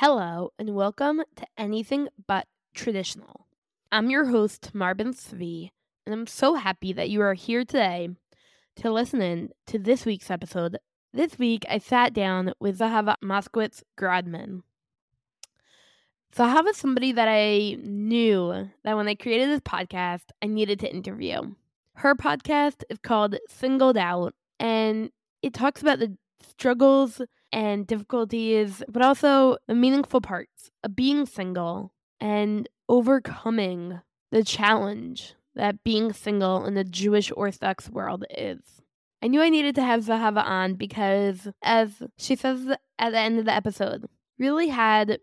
[0.00, 3.46] Hello, and welcome to Anything But Traditional.
[3.90, 5.70] I'm your host, Marbin Svi,
[6.04, 8.10] and I'm so happy that you are here today
[8.76, 10.76] to listen in to this week's episode.
[11.14, 14.64] This week, I sat down with Zahava Moskowitz Grodman.
[16.36, 20.94] Zahava is somebody that I knew that when I created this podcast, I needed to
[20.94, 21.54] interview.
[21.94, 25.10] Her podcast is called Singled Out, and
[25.40, 27.22] it talks about the struggles
[27.52, 35.82] and difficulties, but also the meaningful parts of being single and overcoming the challenge that
[35.84, 38.82] being single in the Jewish Orthodox world is.
[39.22, 42.66] I knew I needed to have Zahava on because, as she says
[42.98, 44.06] at the end of the episode,
[44.38, 45.18] really had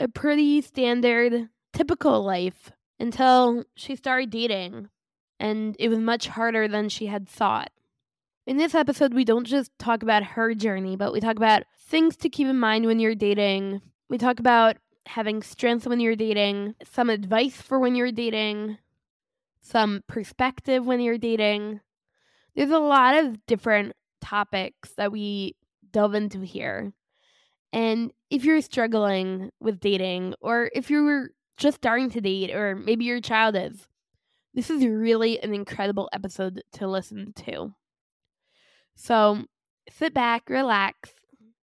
[0.00, 4.88] a pretty standard, typical life until she started dating,
[5.38, 7.70] and it was much harder than she had thought.
[8.48, 12.16] In this episode, we don't just talk about her journey, but we talk about things
[12.16, 13.82] to keep in mind when you're dating.
[14.08, 18.78] We talk about having strengths when you're dating, some advice for when you're dating,
[19.60, 21.80] some perspective when you're dating.
[22.56, 25.54] There's a lot of different topics that we
[25.92, 26.94] delve into here.
[27.74, 33.04] And if you're struggling with dating, or if you're just starting to date, or maybe
[33.04, 33.88] your child is,
[34.54, 37.74] this is really an incredible episode to listen to.
[38.98, 39.44] So
[39.88, 41.10] sit back, relax,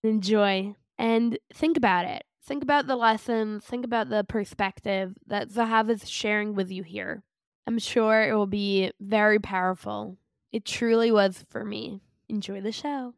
[0.02, 2.24] enjoy, and think about it.
[2.42, 7.22] Think about the lessons, think about the perspective that Zahava is sharing with you here.
[7.66, 10.16] I'm sure it will be very powerful.
[10.52, 12.00] It truly was for me.
[12.30, 13.12] Enjoy the show.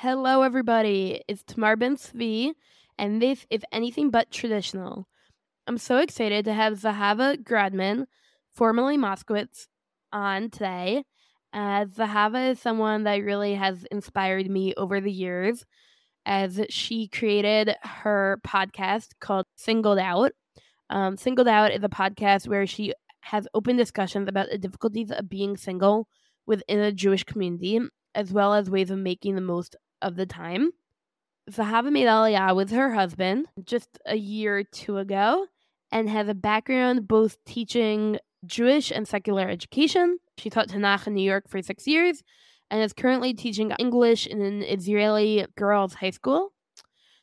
[0.00, 1.24] Hello, everybody.
[1.26, 2.52] It's Tamar Ben Svi,
[2.98, 5.08] and this is anything but traditional.
[5.66, 8.04] I'm so excited to have Zahava Grodman,
[8.54, 9.66] formerly Moskowitz,
[10.12, 11.02] on today.
[11.52, 15.66] Uh, Zahava is someone that really has inspired me over the years
[16.24, 20.30] as she created her podcast called Singled Out.
[20.90, 22.92] Um, Singled Out is a podcast where she
[23.22, 26.06] has open discussions about the difficulties of being single
[26.46, 27.80] within a Jewish community,
[28.14, 30.70] as well as ways of making the most of the time.
[31.50, 35.46] Zahava made Aliyah with her husband just a year or two ago
[35.90, 40.18] and has a background both teaching Jewish and secular education.
[40.36, 42.22] She taught Tanakh in New York for six years
[42.70, 46.52] and is currently teaching English in an Israeli girls' high school.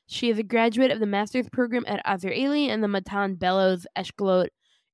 [0.07, 4.47] She is a graduate of the master's program at Azrieli and the Matan Bellows Eshkolot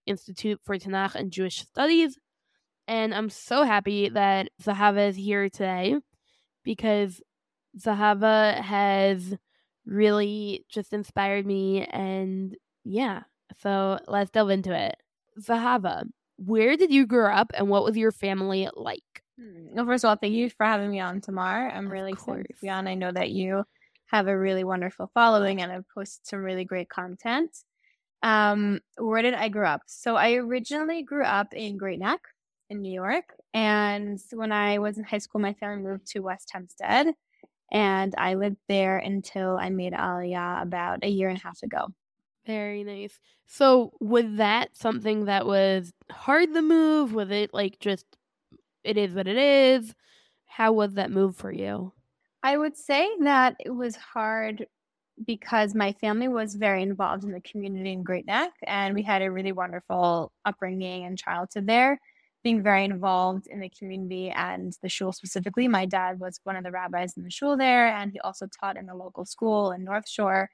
[0.06, 2.18] Institute for Tanakh and Jewish Studies.
[2.88, 5.98] And I'm so happy that Zahava is here today
[6.64, 7.22] because
[7.78, 9.36] Zahava has
[9.86, 11.86] really just inspired me.
[11.86, 13.24] And yeah,
[13.58, 14.96] so let's delve into it.
[15.40, 16.04] Zahava,
[16.38, 19.24] where did you grow up and what was your family like?
[19.40, 21.70] Hmm, well, first of all, thank you for having me on, Tamar.
[21.70, 22.88] I'm Of really excited to be on.
[22.88, 23.64] I know that you
[24.08, 27.58] have a really wonderful following and have posted some really great content.
[28.24, 29.84] Um, where did I grow up?
[29.88, 32.22] So I originally grew up in Great Neck
[32.70, 33.34] in New York.
[33.54, 37.14] And when I was in high school, my family moved to West Hempstead.
[37.72, 41.88] And I lived there until I made Aliyah about a year and a half ago.
[42.46, 43.20] Very nice.
[43.46, 47.14] So, was that something that was hard to move?
[47.14, 48.06] Was it like just
[48.84, 49.94] it is what it is?
[50.48, 51.94] How was that move for you?
[52.44, 54.68] I would say that it was hard
[55.26, 59.22] because my family was very involved in the community in Great Neck, and we had
[59.22, 62.00] a really wonderful upbringing and childhood there,
[62.44, 65.68] being very involved in the community and the shul specifically.
[65.68, 68.78] My dad was one of the rabbis in the shul there, and he also taught
[68.78, 70.50] in the local school in North Shore,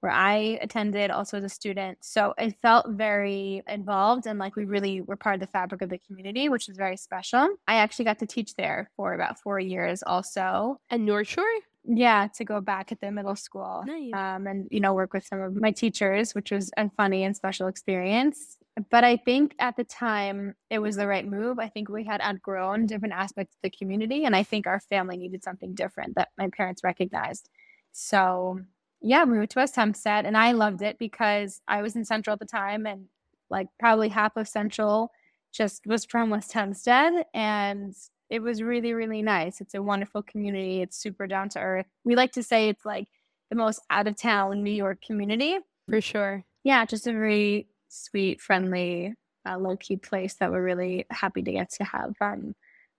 [0.00, 1.98] where I attended also as a student.
[2.00, 5.90] So it felt very involved and like we really were part of the fabric of
[5.90, 7.48] the community, which was very special.
[7.68, 10.80] I actually got to teach there for about four years also.
[10.90, 11.44] And North Shore?
[11.84, 13.84] Yeah, to go back at the middle school.
[13.86, 14.12] Nice.
[14.12, 17.36] Um, and you know, work with some of my teachers, which was a funny and
[17.36, 18.58] special experience.
[18.90, 21.58] But I think at the time it was the right move.
[21.58, 25.16] I think we had outgrown different aspects of the community, and I think our family
[25.16, 27.50] needed something different that my parents recognized.
[27.92, 28.60] So
[29.02, 32.32] yeah, we moved to West Hempstead, and I loved it because I was in Central
[32.32, 33.06] at the time, and
[33.50, 35.10] like probably half of Central
[35.52, 37.94] just was from West Hempstead, and
[38.30, 39.60] it was really, really nice.
[39.60, 40.80] It's a wonderful community.
[40.80, 41.86] It's super down to earth.
[42.04, 43.08] We like to say it's like
[43.50, 45.58] the most out of town New York community.
[45.90, 46.42] For sure.
[46.64, 49.14] Yeah, just a very sweet, friendly,
[49.46, 52.54] uh, low key place that we're really happy to get to have um,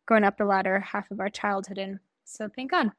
[0.05, 1.99] growing up the latter half of our childhood in.
[2.25, 2.91] So thank God.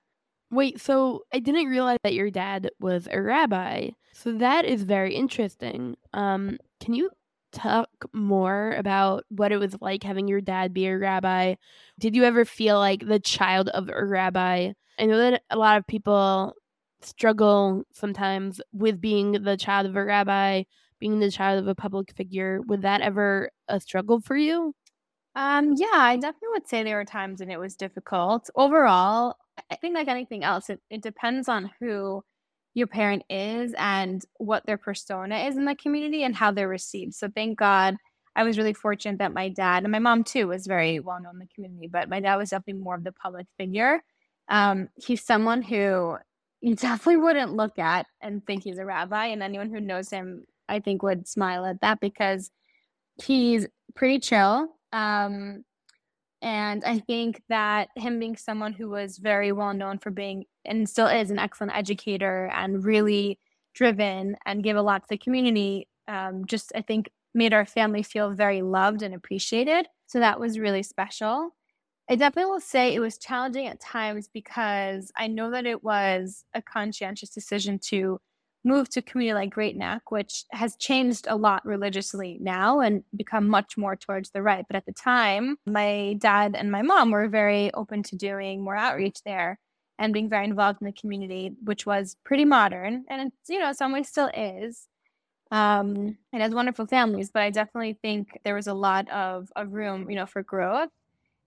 [0.51, 3.91] Wait, so I didn't realize that your dad was a rabbi.
[4.13, 5.97] So that is very interesting.
[6.13, 7.11] Um, can you
[7.53, 11.55] talk more about what it was like having your dad be a rabbi?
[11.99, 14.73] Did you ever feel like the child of a rabbi?
[14.99, 16.55] I know that a lot of people
[17.03, 20.65] struggle sometimes with being the child of a rabbi,
[21.01, 22.61] being the child of a public figure.
[22.67, 24.75] Was that ever a struggle for you?
[25.37, 28.49] Um, yeah, I definitely would say there were times when it was difficult.
[28.55, 29.35] Overall,
[29.71, 32.23] I think like anything else, it, it depends on who
[32.75, 37.15] your parent is and what their persona is in the community and how they're received.
[37.15, 37.97] So thank God
[38.37, 41.35] I was really fortunate that my dad and my mom too was very well known
[41.35, 44.01] in the community, but my dad was definitely more of the public figure.
[44.49, 46.17] Um, he's someone who
[46.61, 50.45] you definitely wouldn't look at and think he's a rabbi, and anyone who knows him,
[50.69, 52.51] I think, would smile at that because
[53.23, 54.69] he's pretty chill.
[54.93, 55.65] Um,
[56.43, 60.89] and I think that him being someone who was very well known for being and
[60.89, 63.39] still is an excellent educator and really
[63.75, 68.03] driven and give a lot to the community, um, just I think made our family
[68.03, 69.87] feel very loved and appreciated.
[70.07, 71.51] So that was really special.
[72.09, 76.45] I definitely will say it was challenging at times because I know that it was
[76.53, 78.21] a conscientious decision to
[78.65, 83.05] moved to a community like Great Neck, which has changed a lot religiously now and
[83.15, 84.65] become much more towards the right.
[84.67, 88.77] But at the time, my dad and my mom were very open to doing more
[88.77, 89.59] outreach there
[89.99, 93.05] and being very involved in the community, which was pretty modern.
[93.09, 94.89] And it's, you know, some ways still is.
[95.51, 99.73] Um, it has wonderful families, but I definitely think there was a lot of, of
[99.73, 100.89] room, you know, for growth.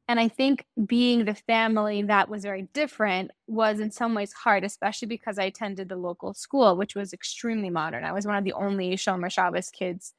[0.07, 4.63] And I think being the family that was very different was in some ways hard,
[4.63, 8.06] especially because I attended the local school, which was extremely modern.
[8.06, 10.13] I was one of the only Shomer Shabbos kids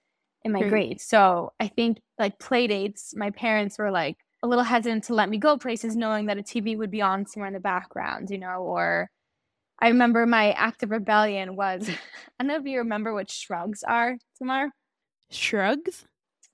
[0.45, 1.01] in my grade.
[1.01, 5.29] So I think like play dates, my parents were like a little hesitant to let
[5.29, 8.39] me go places knowing that a TV would be on somewhere in the background, you
[8.39, 9.11] know, or
[9.81, 11.89] I remember my act of rebellion was
[12.39, 14.71] I don't know if you remember what shrugs are, Tamar.
[15.31, 16.05] Shrugs?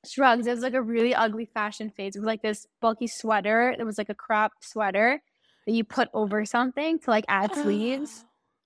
[0.07, 0.47] Shrugs.
[0.47, 2.17] It was like a really ugly fashion phase.
[2.17, 3.75] It was like this bulky sweater.
[3.79, 5.23] It was like a crop sweater
[5.67, 8.25] that you put over something to like add sleeves.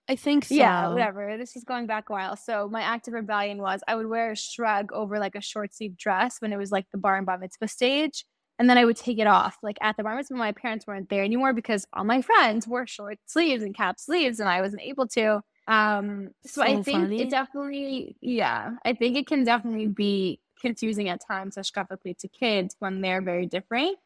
[0.09, 0.55] I think so.
[0.55, 1.37] Yeah, whatever.
[1.37, 2.37] This is going back a while.
[2.37, 5.75] So my act of rebellion was I would wear a shrug over like a short
[5.75, 8.25] sleeve dress when it was like the bar and bar mitzvah stage.
[8.59, 10.35] And then I would take it off like at the bar mitzvah.
[10.35, 14.41] My parents weren't there anymore because all my friends wore short sleeves and cap sleeves
[14.41, 15.43] and I wasn't able to.
[15.69, 17.21] Um, so, so I think funny.
[17.21, 22.77] it definitely, yeah, I think it can definitely be confusing at times, especially to kids
[22.79, 23.99] when they're very different.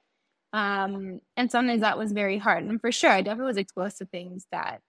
[0.52, 2.64] Um, and sometimes that was very hard.
[2.64, 4.80] And for sure, I definitely was exposed to things that,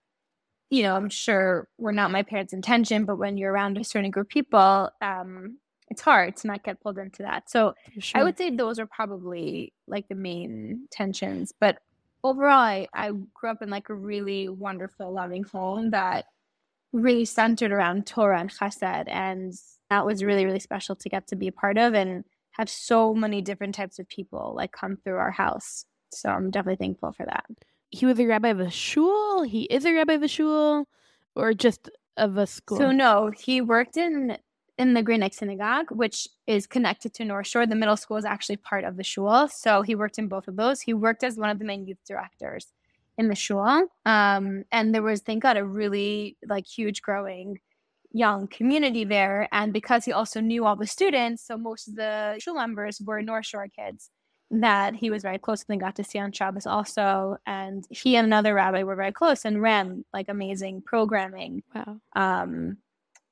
[0.70, 4.12] you know, I'm sure were not my parents' intention, but when you're around a certain
[4.12, 5.58] group of people, um,
[5.90, 7.50] it's hard to not get pulled into that.
[7.50, 8.22] So sure.
[8.22, 11.54] I would say those are probably like the main tensions.
[11.60, 11.78] But
[12.24, 16.26] overall, I, I grew up in like a really wonderful, loving home that
[16.94, 19.54] really centered around Torah and Chesed and
[19.90, 23.14] that was really really special to get to be a part of and have so
[23.14, 27.26] many different types of people like come through our house so i'm definitely thankful for
[27.26, 27.46] that
[27.90, 30.88] he was a rabbi of a shul he is a rabbi of a shul
[31.36, 34.38] or just of a school so no he worked in
[34.80, 37.68] in the Great Neck Synagogue, which is connected to North Shore.
[37.68, 39.48] The middle school is actually part of the shul.
[39.48, 40.82] So he worked in both of those.
[40.82, 42.74] He worked as one of the main youth directors
[43.18, 43.88] in the shul.
[44.06, 47.60] Um, and there was, thank God, a really like huge growing
[48.12, 49.48] young community there.
[49.52, 53.22] And because he also knew all the students, so most of the shul members were
[53.22, 54.10] North Shore kids
[54.52, 57.38] that he was very close and got to see on Shabbos also.
[57.46, 61.64] And he and another rabbi were very close and ran like amazing programming.
[61.74, 61.98] Wow.
[62.16, 62.78] Um,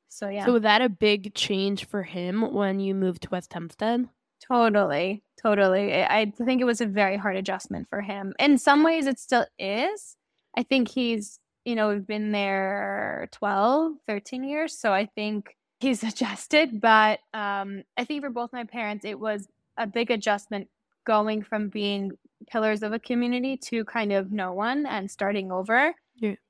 [0.10, 0.46] so yeah.
[0.46, 4.10] So was that a big change for him when you moved to West Hempstead?
[4.48, 5.24] Totally.
[5.42, 6.04] Totally.
[6.04, 8.34] I think it was a very hard adjustment for him.
[8.40, 10.16] In some ways it still is.
[10.56, 14.78] I think he's you know, been there 12, 13 years.
[14.78, 16.82] So I think he's adjusted.
[16.82, 20.68] But um, I think for both my parents, it was a big adjustment
[21.06, 22.12] going from being
[22.52, 25.94] pillars of a community to kind of no one and starting over.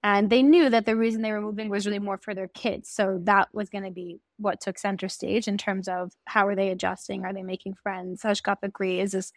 [0.04, 2.90] And they knew that the reason they were moving was really more for their kids.
[2.90, 6.56] So that was going to be what took center stage in terms of how are
[6.56, 7.24] they adjusting?
[7.26, 8.24] Are they making friends?
[8.24, 9.00] Hushkap agree.
[9.00, 9.32] Is this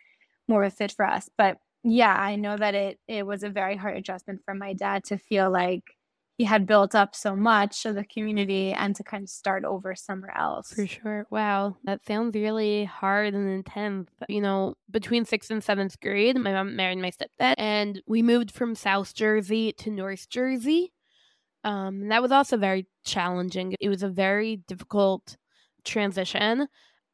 [0.48, 1.28] more a fit for us?
[1.36, 5.04] But yeah, I know that it it was a very hard adjustment for my dad
[5.04, 5.84] to feel like
[6.36, 9.94] he had built up so much of the community and to kind of start over
[9.94, 10.72] somewhere else.
[10.72, 11.26] For sure.
[11.30, 11.76] Wow.
[11.84, 14.10] That sounds really hard and intense.
[14.28, 18.50] You know, between sixth and seventh grade, my mom married my stepdad, and we moved
[18.50, 20.92] from South Jersey to North Jersey.
[21.62, 23.74] Um, that was also very challenging.
[23.80, 25.36] It was a very difficult
[25.84, 26.66] transition.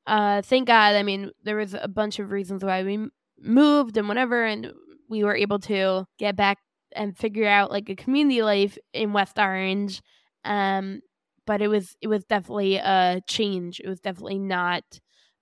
[0.06, 0.96] Uh, thank God.
[0.96, 3.06] I mean, there was a bunch of reasons why we
[3.38, 4.72] moved and whatever, and
[5.08, 6.58] we were able to get back
[6.94, 10.02] and figure out like a community life in West Orange.
[10.44, 11.00] Um,
[11.46, 13.80] but it was it was definitely a change.
[13.80, 14.84] It was definitely not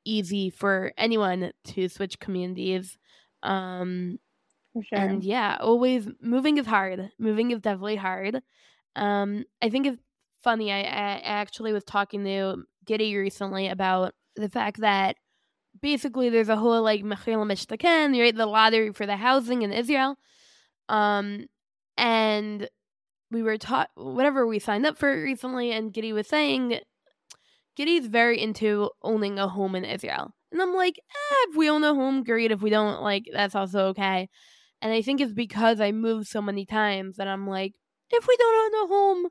[0.04, 2.96] easy for anyone to switch communities.
[3.42, 4.18] Um,
[4.72, 5.12] For sure.
[5.12, 7.10] and yeah, always moving is hard.
[7.18, 8.42] Moving is definitely hard.
[8.96, 10.02] Um, I think it's
[10.42, 10.72] funny.
[10.72, 15.16] I, I actually was talking to Giddy recently about the fact that
[15.80, 18.34] basically there's a whole like Mechir Lamishtaken, right?
[18.36, 20.16] The lottery for the housing in Israel.
[20.88, 21.46] Um,
[21.96, 22.68] and
[23.30, 26.80] we were taught whatever we signed up for recently, and Giddy was saying
[27.76, 30.32] Giddy's very into owning a home in Israel.
[30.50, 32.50] And I'm like, eh, if we own a home, great.
[32.50, 34.28] If we don't, like, that's also okay.
[34.80, 37.74] And I think it's because I moved so many times that I'm like,
[38.10, 39.26] if we don't own a home,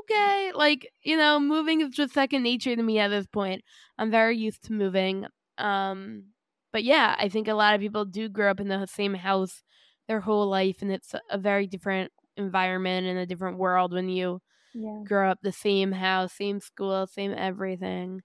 [0.00, 0.52] okay.
[0.54, 3.62] Like, you know, moving is just second nature to me at this point.
[3.98, 5.26] I'm very used to moving.
[5.58, 6.24] Um,
[6.72, 9.62] but yeah, I think a lot of people do grow up in the same house
[10.08, 14.40] their whole life, and it's a very different environment and a different world when you
[14.74, 15.04] yeah.
[15.04, 18.22] grow up the same house, same school, same everything.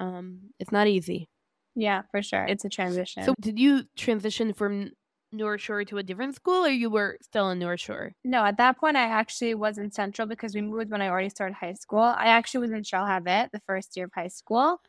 [0.00, 1.30] Um, it's not easy.
[1.74, 2.44] Yeah, for sure.
[2.46, 3.34] It's a transition.
[3.34, 4.92] So, did you transition from
[5.32, 8.12] North Shore to a different school, or you were still in North Shore?
[8.24, 11.28] no, at that point, I actually was in Central because we moved when I already
[11.28, 12.00] started high school.
[12.00, 14.80] I actually was in Shalhavet the first year of high school.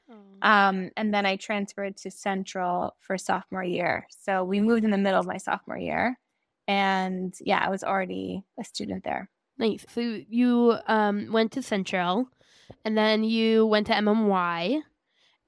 [0.42, 4.08] Um, and then I transferred to Central for sophomore year.
[4.10, 6.18] So we moved in the middle of my sophomore year.
[6.68, 9.30] And yeah, I was already a student there.
[9.58, 9.86] Nice.
[9.94, 12.30] So you um went to Central,
[12.86, 14.82] and then you went to MMY,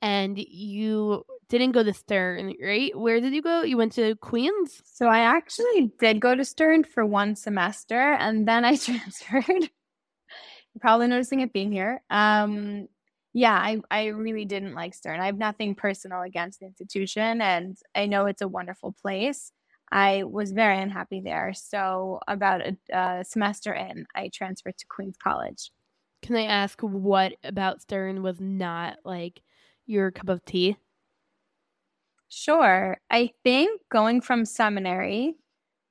[0.01, 2.97] and you didn't go to Stern, right?
[2.97, 3.61] Where did you go?
[3.61, 4.81] You went to Queens.
[4.85, 9.43] So I actually did go to Stern for one semester and then I transferred.
[9.47, 12.01] You're probably noticing it being here.
[12.09, 12.87] Um,
[13.33, 15.19] yeah, I, I really didn't like Stern.
[15.19, 19.51] I have nothing personal against the institution and I know it's a wonderful place.
[19.91, 21.51] I was very unhappy there.
[21.53, 25.71] So about a, a semester in, I transferred to Queens College.
[26.21, 29.41] Can I ask what about Stern was not like
[29.85, 30.77] your cup of tea?
[32.33, 32.97] Sure.
[33.09, 35.35] I think going from seminary,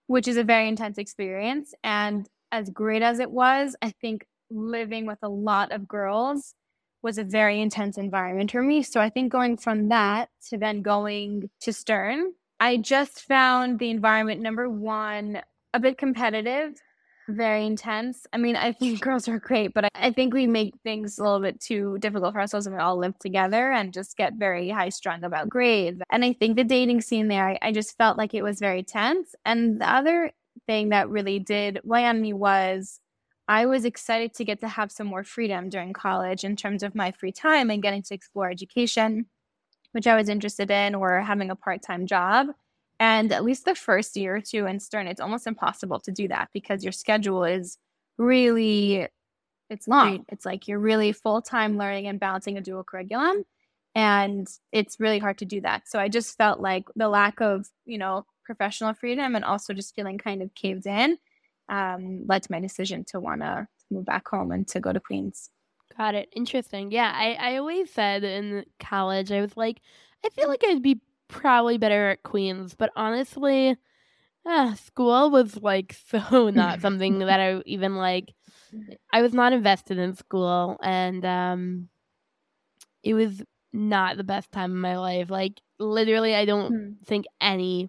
[0.06, 5.06] which is a very intense experience, and as great as it was, I think living
[5.06, 6.54] with a lot of girls
[7.02, 8.82] was a very intense environment for me.
[8.82, 13.90] So I think going from that to then going to Stern, I just found the
[13.90, 15.42] environment, number one,
[15.74, 16.74] a bit competitive,
[17.30, 18.26] very intense.
[18.32, 21.40] I mean, I think girls are great, but I- think we make things a little
[21.40, 24.88] bit too difficult for ourselves when we all live together and just get very high
[24.88, 26.00] strung about grades.
[26.10, 28.82] And I think the dating scene there, I, I just felt like it was very
[28.82, 29.34] tense.
[29.44, 30.32] And the other
[30.66, 33.00] thing that really did weigh on me was
[33.48, 36.94] I was excited to get to have some more freedom during college in terms of
[36.94, 39.26] my free time and getting to explore education,
[39.92, 42.48] which I was interested in, or having a part time job.
[43.00, 46.28] And at least the first year or two in Stern, it's almost impossible to do
[46.28, 47.78] that because your schedule is
[48.18, 49.08] really
[49.70, 50.10] it's long.
[50.10, 50.24] Right.
[50.28, 53.44] It's like you're really full time learning and balancing a dual curriculum.
[53.94, 55.88] And it's really hard to do that.
[55.88, 59.94] So I just felt like the lack of, you know, professional freedom and also just
[59.94, 61.16] feeling kind of caved in
[61.70, 65.00] um, led to my decision to want to move back home and to go to
[65.00, 65.50] Queens.
[65.96, 66.28] Got it.
[66.34, 66.90] Interesting.
[66.92, 69.80] Yeah, I, I always said in college, I was like,
[70.24, 71.00] I feel like I'd be
[71.30, 73.76] probably better at Queens, but honestly,
[74.46, 78.34] ah, school was like so not something that I even like.
[79.12, 81.88] I was not invested in school, and um,
[83.02, 85.30] it was not the best time of my life.
[85.30, 86.92] Like literally, I don't Hmm.
[87.06, 87.88] think any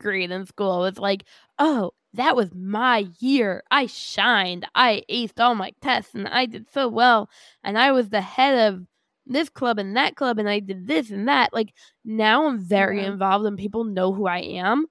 [0.00, 1.24] grade in school was like,
[1.58, 3.62] oh, that was my year.
[3.70, 4.66] I shined.
[4.74, 7.28] I aced all my tests and I did so well.
[7.64, 8.86] And I was the head of
[9.26, 11.52] this club and that club and I did this and that.
[11.52, 11.72] Like
[12.04, 13.06] now I'm very Yeah.
[13.06, 14.86] involved and people know who I am.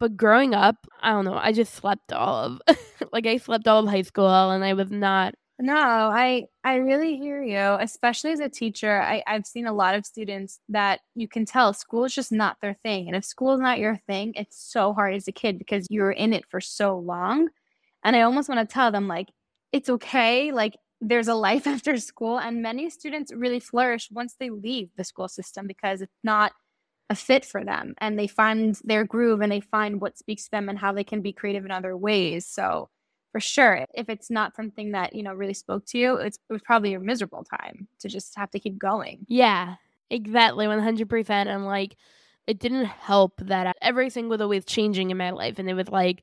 [0.00, 2.62] But growing up, I don't know, I just slept all of
[3.12, 7.16] like I slept all of high school and I was not No, I I really
[7.16, 7.76] hear you.
[7.80, 11.72] Especially as a teacher, I, I've seen a lot of students that you can tell
[11.72, 13.06] school is just not their thing.
[13.06, 16.10] And if school is not your thing, it's so hard as a kid because you're
[16.10, 17.48] in it for so long.
[18.04, 19.28] And I almost want to tell them like
[19.72, 20.52] it's okay.
[20.52, 20.76] Like
[21.08, 22.38] there's a life after school.
[22.38, 26.52] And many students really flourish once they leave the school system because it's not
[27.10, 30.50] a fit for them and they find their groove and they find what speaks to
[30.50, 32.46] them and how they can be creative in other ways.
[32.46, 32.88] So
[33.30, 36.52] for sure, if it's not something that, you know, really spoke to you, it's, it
[36.52, 39.26] was probably a miserable time to just have to keep going.
[39.28, 39.74] Yeah,
[40.08, 41.48] exactly, one hundred percent.
[41.48, 41.96] And like,
[42.46, 46.22] it didn't help that everything was always changing in my life, and it was like,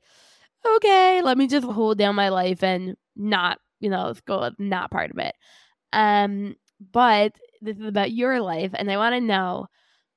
[0.64, 4.90] okay, let me just hold down my life and not, you know, school is not
[4.90, 5.34] part of it.
[5.92, 6.56] Um,
[6.92, 9.66] but this is about your life, and I want to know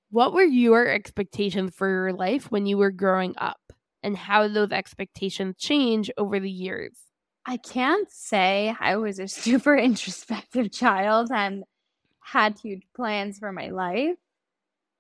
[0.10, 3.60] what were your expectations for your life when you were growing up,
[4.02, 6.98] and how those expectations change over the years?
[7.46, 11.64] I can't say I was a super introspective child and
[12.22, 14.16] had huge plans for my life.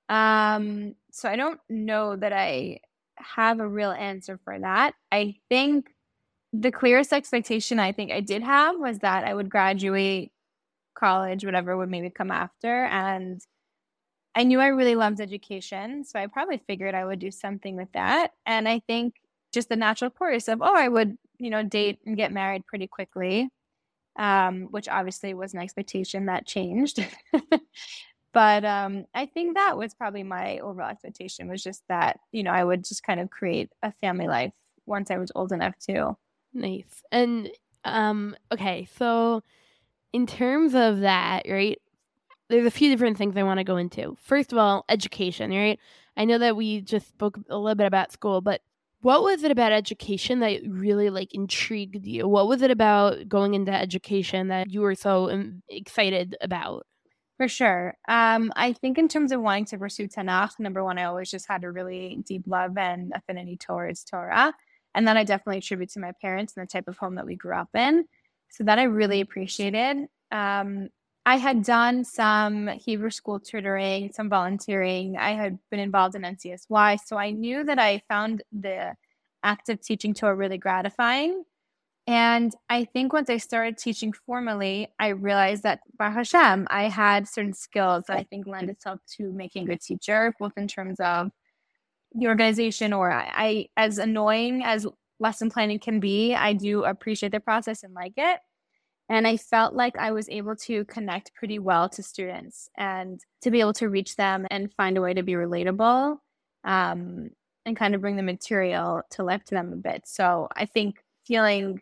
[0.09, 2.79] Um, so I don't know that I
[3.17, 4.93] have a real answer for that.
[5.11, 5.87] I think
[6.61, 10.31] the clearest expectation I think I did have was that I would graduate
[10.95, 12.85] college, whatever would maybe come after.
[12.85, 13.41] And
[14.35, 16.03] I knew I really loved education.
[16.03, 18.31] So I probably figured I would do something with that.
[18.45, 19.15] And I think
[19.53, 22.87] just the natural course of, oh, I would, you know, date and get married pretty
[22.87, 23.49] quickly,
[24.17, 27.05] um, which obviously was an expectation that changed.
[28.33, 32.51] but um, I think that was probably my overall expectation was just that, you know,
[32.51, 34.53] I would just kind of create a family life
[34.85, 36.17] once I was old enough to.
[36.55, 37.03] Nice.
[37.11, 37.51] And
[37.83, 39.43] um, okay, so
[40.13, 41.79] in terms of that, right?
[42.49, 44.15] there's a few different things I want to go into.
[44.21, 45.79] First of all, education, right?
[46.17, 48.61] I know that we just spoke a little bit about school, but
[49.01, 52.27] what was it about education that really like intrigued you?
[52.27, 56.87] What was it about going into education that you were so um, excited about?
[57.37, 57.97] For sure.
[58.07, 61.47] Um, I think in terms of wanting to pursue Tanakh, number one, I always just
[61.49, 64.53] had a really deep love and affinity towards Torah.
[64.95, 67.35] And then I definitely attribute to my parents and the type of home that we
[67.35, 68.05] grew up in.
[68.49, 70.07] So that I really appreciated.
[70.31, 70.89] Um,
[71.25, 75.17] I had done some Hebrew school tutoring, some volunteering.
[75.17, 76.99] I had been involved in NCSY.
[77.05, 78.95] So I knew that I found the
[79.43, 81.43] act of teaching Torah really gratifying.
[82.07, 87.27] And I think once I started teaching formally, I realized that Baruch Hashem, I had
[87.27, 90.99] certain skills that I think lend itself to making a good teacher, both in terms
[90.99, 91.31] of
[92.17, 94.87] the organization or I, I as annoying as
[95.19, 98.39] lesson planning can be, I do appreciate the process and like it.
[99.07, 103.51] And I felt like I was able to connect pretty well to students and to
[103.51, 106.17] be able to reach them and find a way to be relatable
[106.63, 107.29] um,
[107.65, 110.03] and kind of bring the material to life to them a bit.
[110.07, 111.81] So I think feeling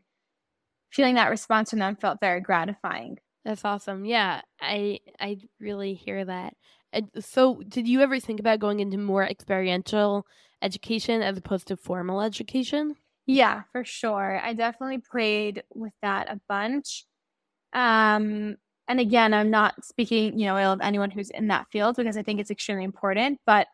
[0.91, 3.19] feeling that response from them felt very gratifying.
[3.45, 4.05] That's awesome.
[4.05, 6.55] Yeah, I I really hear that.
[7.19, 10.25] So, did you ever think about going into more experiential
[10.61, 12.95] education as opposed to formal education?
[13.25, 14.39] Yeah, for sure.
[14.43, 17.05] I definitely played with that a bunch.
[17.73, 21.97] Um, and again, I'm not speaking, you know, ill of anyone who's in that field
[21.97, 23.39] because I think it's extremely important.
[23.45, 23.67] But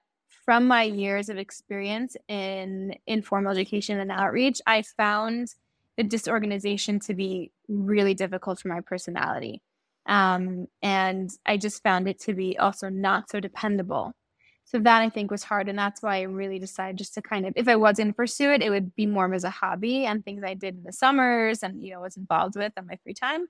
[0.46, 5.56] from my years of experience in informal education and outreach, I found
[5.98, 9.62] the disorganization to be really difficult for my personality.
[10.10, 14.12] Um, and I just found it to be also not so dependable.
[14.65, 15.69] So that I think was hard.
[15.69, 18.13] And that's why I really decided just to kind of, if I was going to
[18.13, 20.93] pursue it, it would be more as a hobby and things I did in the
[20.93, 23.48] summers and, you know, was involved with on my free time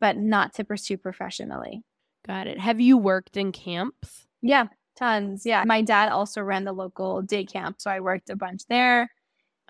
[0.00, 1.82] but not to pursue professionally.
[2.26, 2.58] Got it.
[2.58, 4.26] Have you worked in camps?
[4.42, 5.44] Yeah, tons.
[5.44, 5.64] Yeah.
[5.66, 9.10] My dad also ran the local day camp, so I worked a bunch there.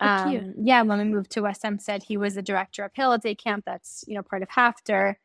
[0.00, 3.18] Oh, um, yeah, when we moved to West Hempstead, he was the director of Hillel
[3.18, 3.64] Day Camp.
[3.66, 5.16] That's you know part of HAFTR.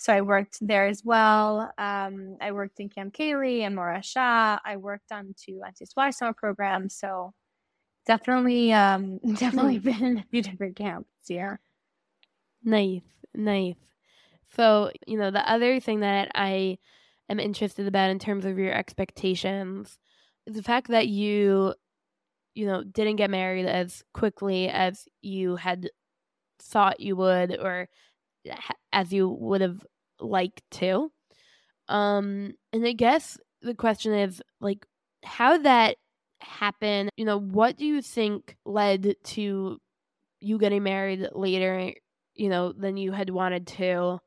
[0.00, 1.70] So I worked there as well.
[1.76, 4.58] Um, I worked in Camp Kaylie and Morasha.
[4.64, 6.94] I worked on two NCSY summer programs.
[6.94, 7.34] So
[8.06, 11.60] definitely, um, definitely been in a few different camps here.
[12.64, 13.02] Nice,
[13.34, 13.74] nice.
[14.56, 16.78] So, you know, the other thing that I
[17.28, 19.98] am interested about in terms of your expectations
[20.46, 21.74] is the fact that you,
[22.54, 25.90] you know, didn't get married as quickly as you had
[26.58, 27.90] thought you would or
[28.92, 29.84] as you would have
[30.20, 31.10] liked to.
[31.88, 34.86] Um, and I guess the question is like
[35.24, 35.96] how that
[36.40, 39.78] happened, you know, what do you think led to
[40.40, 41.92] you getting married later,
[42.34, 44.20] you know, than you had wanted to?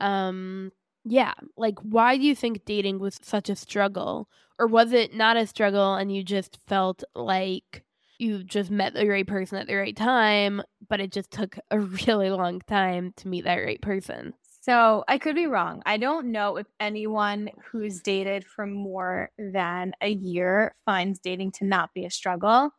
[0.00, 0.70] um
[1.04, 4.28] yeah like why do you think dating was such a struggle
[4.58, 7.82] or was it not a struggle and you just felt like
[8.18, 11.80] you just met the right person at the right time but it just took a
[12.06, 16.30] really long time to meet that right person so i could be wrong i don't
[16.30, 22.04] know if anyone who's dated for more than a year finds dating to not be
[22.04, 22.70] a struggle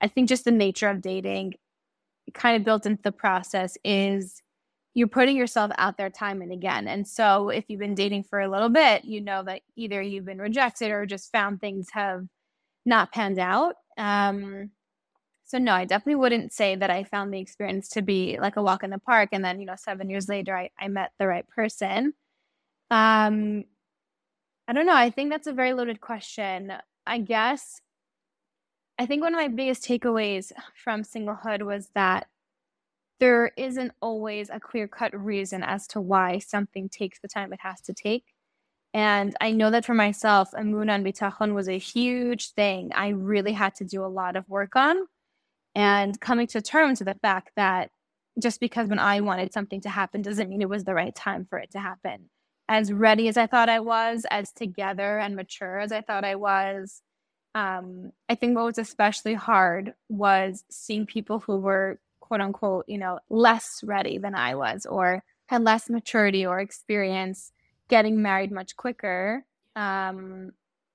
[0.00, 1.52] i think just the nature of dating
[2.34, 4.42] kind of built into the process is
[4.96, 6.88] you're putting yourself out there time and again.
[6.88, 10.24] And so if you've been dating for a little bit, you know that either you've
[10.24, 12.24] been rejected or just found things have
[12.86, 13.74] not panned out.
[13.98, 14.70] Um,
[15.46, 18.62] so no, I definitely wouldn't say that I found the experience to be like a
[18.62, 19.28] walk in the park.
[19.32, 22.14] And then, you know, seven years later, I, I met the right person.
[22.90, 23.64] Um,
[24.66, 24.96] I don't know.
[24.96, 26.72] I think that's a very loaded question.
[27.06, 27.80] I guess
[28.98, 32.26] I think one of my biggest takeaways from singlehood was that
[33.20, 37.60] there isn't always a clear cut reason as to why something takes the time it
[37.62, 38.24] has to take.
[38.92, 43.52] And I know that for myself, Emunah and Bitachon was a huge thing I really
[43.52, 45.06] had to do a lot of work on.
[45.76, 47.90] And coming to terms with the fact that
[48.40, 51.44] just because when I wanted something to happen doesn't mean it was the right time
[51.44, 52.30] for it to happen.
[52.66, 56.34] As ready as I thought I was, as together and mature as I thought I
[56.34, 57.02] was,
[57.54, 62.98] um, I think what was especially hard was seeing people who were quote unquote, you
[62.98, 67.52] know, less ready than I was or had less maturity or experience
[67.88, 69.44] getting married much quicker.
[69.76, 70.52] Um,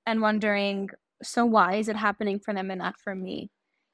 [0.07, 0.89] and wondering,
[1.21, 3.51] so why is it happening for them and not for me?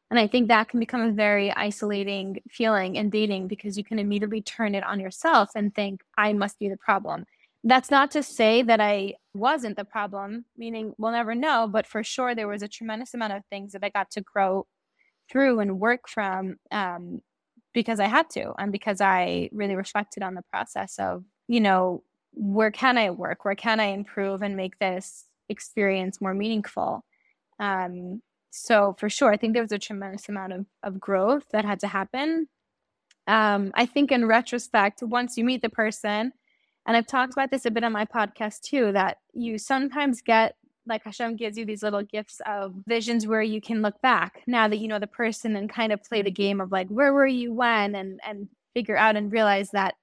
[0.09, 3.99] And I think that can become a very isolating feeling in dating because you can
[3.99, 7.25] immediately turn it on yourself and think, I must be the problem.
[7.63, 12.03] That's not to say that I wasn't the problem, meaning we'll never know, but for
[12.03, 14.65] sure there was a tremendous amount of things that I got to grow
[15.29, 17.21] through and work from um,
[17.73, 22.03] because I had to and because I really reflected on the process of, you know,
[22.33, 23.43] where can I work?
[23.43, 27.03] Where can I improve and make this experience more meaningful?
[27.59, 31.65] Um, so for sure, I think there was a tremendous amount of, of growth that
[31.65, 32.47] had to happen.
[33.27, 36.31] Um, I think in retrospect, once you meet the person,
[36.85, 40.55] and I've talked about this a bit on my podcast too, that you sometimes get
[40.87, 44.69] like Hashem gives you these little gifts of visions where you can look back now
[44.69, 47.27] that you know the person and kind of play the game of like where were
[47.27, 49.95] you when and and figure out and realize that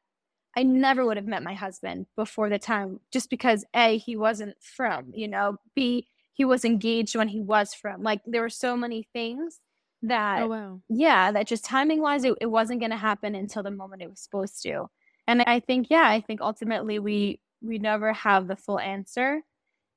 [0.57, 4.57] I never would have met my husband before the time just because A, he wasn't
[4.61, 8.03] frum, you know, B, he was engaged when he was frum.
[8.03, 9.61] Like there were so many things
[10.03, 10.81] that Oh wow.
[10.89, 14.21] yeah, that just timing wise it, it wasn't gonna happen until the moment it was
[14.21, 14.89] supposed to.
[15.27, 19.43] And I think, yeah, I think ultimately we we never have the full answer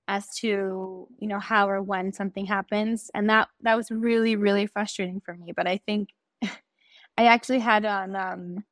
[0.08, 3.12] as to, you know, how or when something happens.
[3.13, 5.54] And that that was really, really frustrating for me.
[5.56, 6.10] But I think
[6.43, 8.65] I actually had on um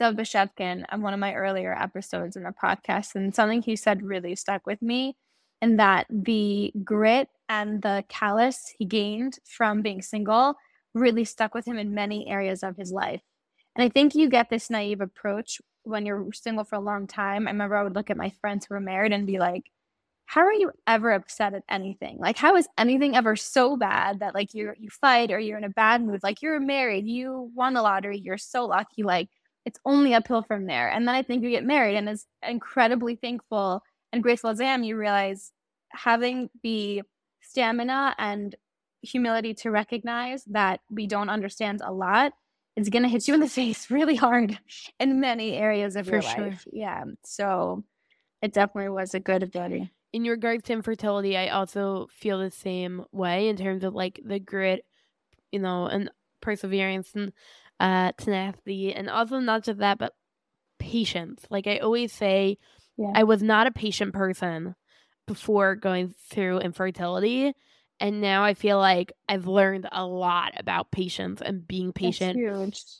[0.00, 4.02] Zev Bashevkin on one of my earlier episodes in the podcast, and something he said
[4.02, 5.16] really stuck with me
[5.62, 10.54] and that the grit and the callous he gained from being single
[10.94, 13.20] really stuck with him in many areas of his life.
[13.74, 17.46] And I think you get this naive approach when you're single for a long time.
[17.46, 19.70] I remember I would look at my friends who were married and be like,
[20.24, 22.18] how are you ever upset at anything?
[22.18, 25.64] Like, how is anything ever so bad that like you you fight or you're in
[25.64, 26.22] a bad mood?
[26.22, 29.04] Like you're married, you won the lottery, you're so lucky.
[29.04, 29.28] Like
[29.64, 30.90] it's only uphill from there.
[30.90, 33.82] And then I think you get married and is incredibly thankful
[34.16, 35.52] and grateful as I am, you realize
[35.90, 37.02] having the
[37.42, 38.54] stamina and
[39.02, 42.32] humility to recognize that we don't understand a lot
[42.76, 44.58] is going to hit you in the face really hard
[44.98, 46.44] in many areas of For your sure.
[46.46, 46.66] life.
[46.72, 47.04] Yeah.
[47.24, 47.84] So
[48.42, 49.90] it definitely was a good ability.
[50.12, 54.38] in regards to infertility, I also feel the same way in terms of like the
[54.40, 54.84] grit,
[55.52, 57.32] you know, and perseverance and
[57.80, 60.14] uh tenacity and also not just that but
[60.78, 61.44] patience.
[61.50, 62.58] Like I always say
[62.96, 63.12] Yeah.
[63.14, 64.74] I was not a patient person
[65.26, 67.52] before going through infertility
[67.98, 72.38] and now I feel like I've learned a lot about patience and being patient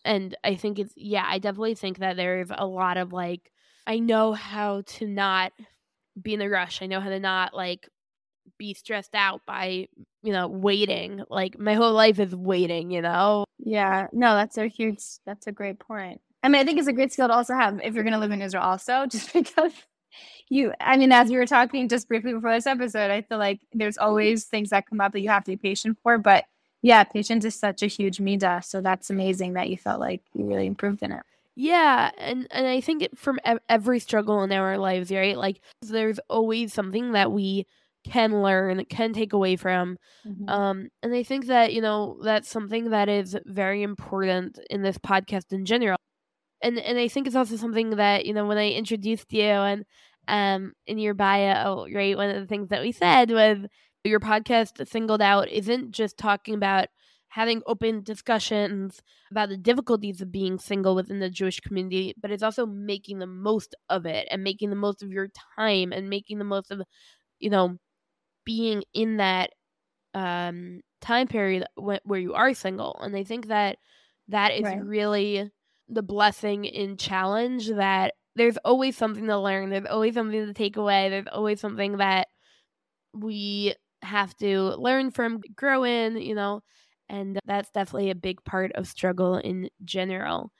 [0.05, 3.53] and I think it's yeah, I definitely think that there's a lot of like
[3.87, 5.53] I know how to not
[6.21, 6.83] be in a rush.
[6.83, 7.89] I know how to not like
[8.59, 9.89] be stressed out by,
[10.23, 11.23] you know, waiting.
[11.29, 13.45] Like my whole life is waiting, you know.
[13.59, 14.09] Yeah.
[14.13, 16.21] No, that's a huge, that's a great point.
[16.47, 18.21] I mean, I think it's a great skill to also have if you're going to
[18.21, 19.73] live in Israel, also, just because
[20.49, 23.59] you, I mean, as you were talking just briefly before this episode, I feel like
[23.73, 26.19] there's always things that come up that you have to be patient for.
[26.19, 26.45] But
[26.83, 28.65] yeah, patience is such a huge midah.
[28.65, 31.23] So that's amazing that you felt like you really improved in it.
[31.57, 35.37] Yeah, and and I think it, from every struggle in our lives, right?
[35.37, 37.67] Like there's always something that we
[38.05, 39.99] can learn, can take away from.
[40.49, 44.97] Um, and I think that, you know, that's something that is very important in this
[44.97, 45.97] podcast in general.
[46.63, 49.85] And and I think it's also something that, you know, when I introduced you and
[50.29, 53.59] um in your bio, right, one of the things that we said was
[54.05, 56.89] your podcast singled out isn't just talking about
[57.29, 62.43] having open discussions about the difficulties of being single within the Jewish community, but it's
[62.43, 66.39] also making the most of it and making the most of your time and making
[66.39, 66.81] the most of,
[67.39, 67.79] you know,
[68.45, 69.51] being in that
[70.15, 72.99] um, time period where you are single.
[73.01, 73.79] And I think that
[74.29, 74.79] that is Right.
[74.79, 75.51] really
[75.89, 80.77] the blessing in challenge that there's always something to learn, there's always something to take
[80.77, 82.29] away, there's always something that
[83.15, 86.63] we have to learn from, grow in, you know,
[87.09, 90.53] and that's definitely a big part of struggle in general.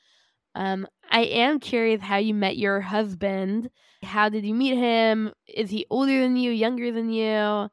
[0.55, 3.69] Um, I am curious how you met your husband.
[4.03, 5.33] How did you meet him?
[5.47, 7.69] Is he older than you, younger than you?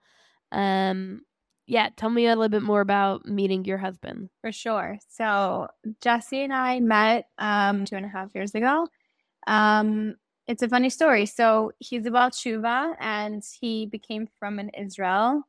[0.51, 1.21] Um,
[1.65, 4.29] yeah, tell me a little bit more about meeting your husband.
[4.41, 4.97] For sure.
[5.09, 5.67] So
[6.01, 8.87] Jesse and I met um, two and a half years ago.
[9.47, 10.15] Um,
[10.47, 11.25] it's a funny story.
[11.25, 15.43] So he's about Shuva and he became frum in Israel.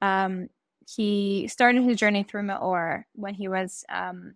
[0.00, 0.48] Um,
[0.88, 4.34] he started his journey through Meor when he was um,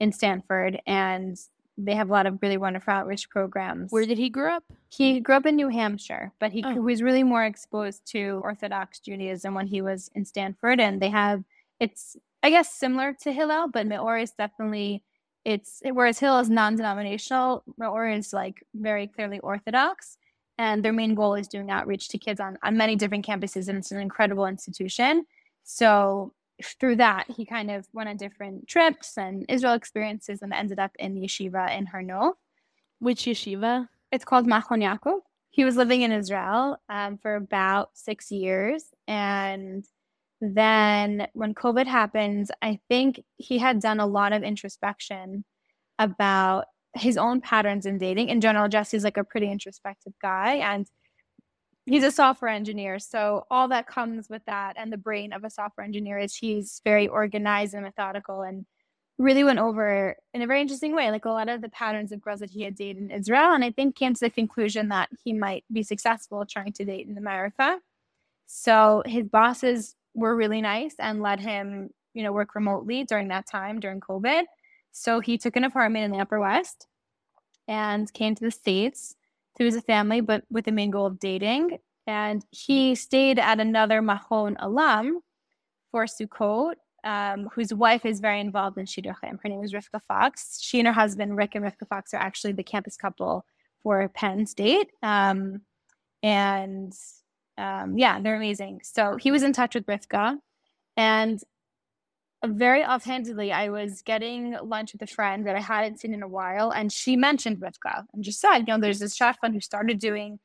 [0.00, 1.36] in Stanford, and
[1.78, 3.90] they have a lot of really wonderful outreach programs.
[3.90, 4.64] Where did he grow up?
[4.90, 6.74] He grew up in New Hampshire, but he Oh.
[6.80, 10.80] was really more exposed to Orthodox Judaism when he was in Stanford.
[10.80, 11.44] And they have,
[11.80, 15.02] it's, I guess, similar to Hillel, but Meor is definitely,
[15.44, 20.18] it's, whereas Hillel is non denominational, Meor is like very clearly Orthodox.
[20.58, 23.68] And their main goal is doing outreach to kids on, on many different campuses.
[23.68, 25.24] And it's an incredible institution.
[25.64, 30.78] So through that, he kind of went on different trips and Israel experiences and ended
[30.78, 32.34] up in yeshiva in Har Nof.
[32.98, 33.88] Which yeshiva?
[34.10, 35.20] It's called Machon Yaakov.
[35.50, 38.84] He was living in Israel um, for about six years.
[39.06, 39.84] And
[40.40, 45.44] then when COVID happened, I think he had done a lot of introspection
[45.98, 48.28] about his own patterns in dating.
[48.28, 50.56] In general, Jesse's like a pretty introspective guy.
[50.56, 50.86] And
[51.86, 52.98] he's a software engineer.
[52.98, 56.80] So all that comes with that and the brain of a software engineer is he's
[56.84, 58.66] very organized and methodical and
[59.18, 62.20] really went over in a very interesting way, like a lot of the patterns of
[62.20, 63.52] girls that he had dated in Israel.
[63.52, 67.06] And I think came to the conclusion that he might be successful trying to date
[67.06, 67.78] in America.
[68.46, 73.46] So his bosses were really nice and let him, you know, work remotely during that
[73.46, 74.44] time during COVID.
[74.92, 76.86] So he took an apartment in the Upper West
[77.66, 79.16] and came to the States
[79.58, 81.78] to his family, but with the main goal of dating.
[82.06, 85.20] And he stayed at another Machon alum
[85.90, 89.38] for Sukkot, um, whose wife is very involved in Shidduchim.
[89.42, 90.58] Her name is Rivka Fox.
[90.60, 93.44] She and her husband, Rick and Rivka Fox, are actually the campus couple
[93.82, 94.88] for Penn State.
[95.02, 95.62] Um,
[96.22, 96.92] and
[97.58, 98.80] um, yeah, they're amazing.
[98.82, 100.38] So he was in touch with Rivka.
[100.96, 101.40] And
[102.44, 106.28] very offhandedly, I was getting lunch with a friend that I hadn't seen in a
[106.28, 109.98] while, and she mentioned Rivka and just said, you know, there's this shadchan who started
[109.98, 110.40] doing,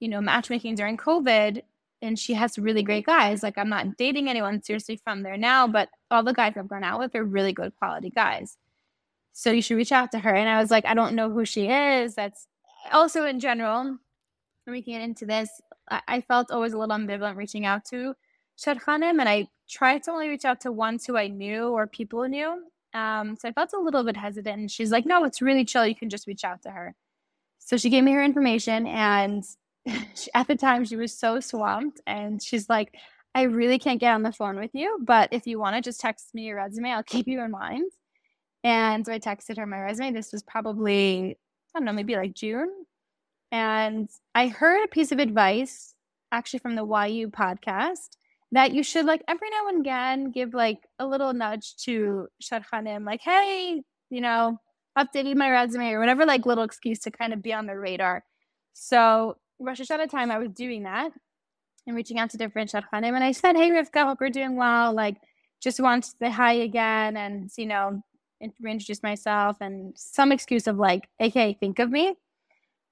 [0.00, 1.62] you know, matchmaking during COVID,
[2.02, 3.42] and she has really great guys.
[3.42, 6.84] Like, I'm not dating anyone seriously from there now, but all the guys I've gone
[6.84, 8.56] out with are really good quality guys.
[9.32, 10.34] So you should reach out to her.
[10.34, 12.14] And I was like, I don't know who she is.
[12.14, 12.46] That's
[12.92, 13.82] also in general,
[14.64, 15.48] when we get into this,
[15.90, 18.14] I, I felt always a little ambivalent reaching out to
[18.58, 22.26] Shadchanim, and I tried to only reach out to ones who I knew or people
[22.28, 22.62] knew.
[22.94, 24.60] Um, so I felt a little bit hesitant.
[24.60, 25.86] And she's like, no, it's really chill.
[25.86, 26.94] You can just reach out to her.
[27.58, 28.86] So she gave me her information.
[28.86, 29.44] And
[30.14, 32.00] she, at the time, she was so swamped.
[32.06, 32.94] And she's like,
[33.34, 34.98] I really can't get on the phone with you.
[35.02, 37.90] But if you want to just text me your resume, I'll keep you in mind.
[38.64, 40.12] And so I texted her my resume.
[40.12, 41.36] This was probably,
[41.74, 42.70] I don't know, maybe like June.
[43.52, 45.94] And I heard a piece of advice
[46.32, 48.16] actually from the YU podcast
[48.52, 53.04] that you should like every now and again give like a little nudge to Shadchanim,
[53.04, 54.58] like, hey, you know,
[54.96, 58.24] updating my resume or whatever, like little excuse to kind of be on the radar.
[58.72, 61.10] So Rosh Hashanah time, I was doing that
[61.86, 63.14] and reaching out to different Shadchanim.
[63.14, 64.92] And I said, hey, Rivka, hope you're doing well.
[64.92, 65.16] Like,
[65.60, 68.02] just want to say hi again and, you know,
[68.60, 72.14] reintroduce myself and some excuse of like, okay, think of me.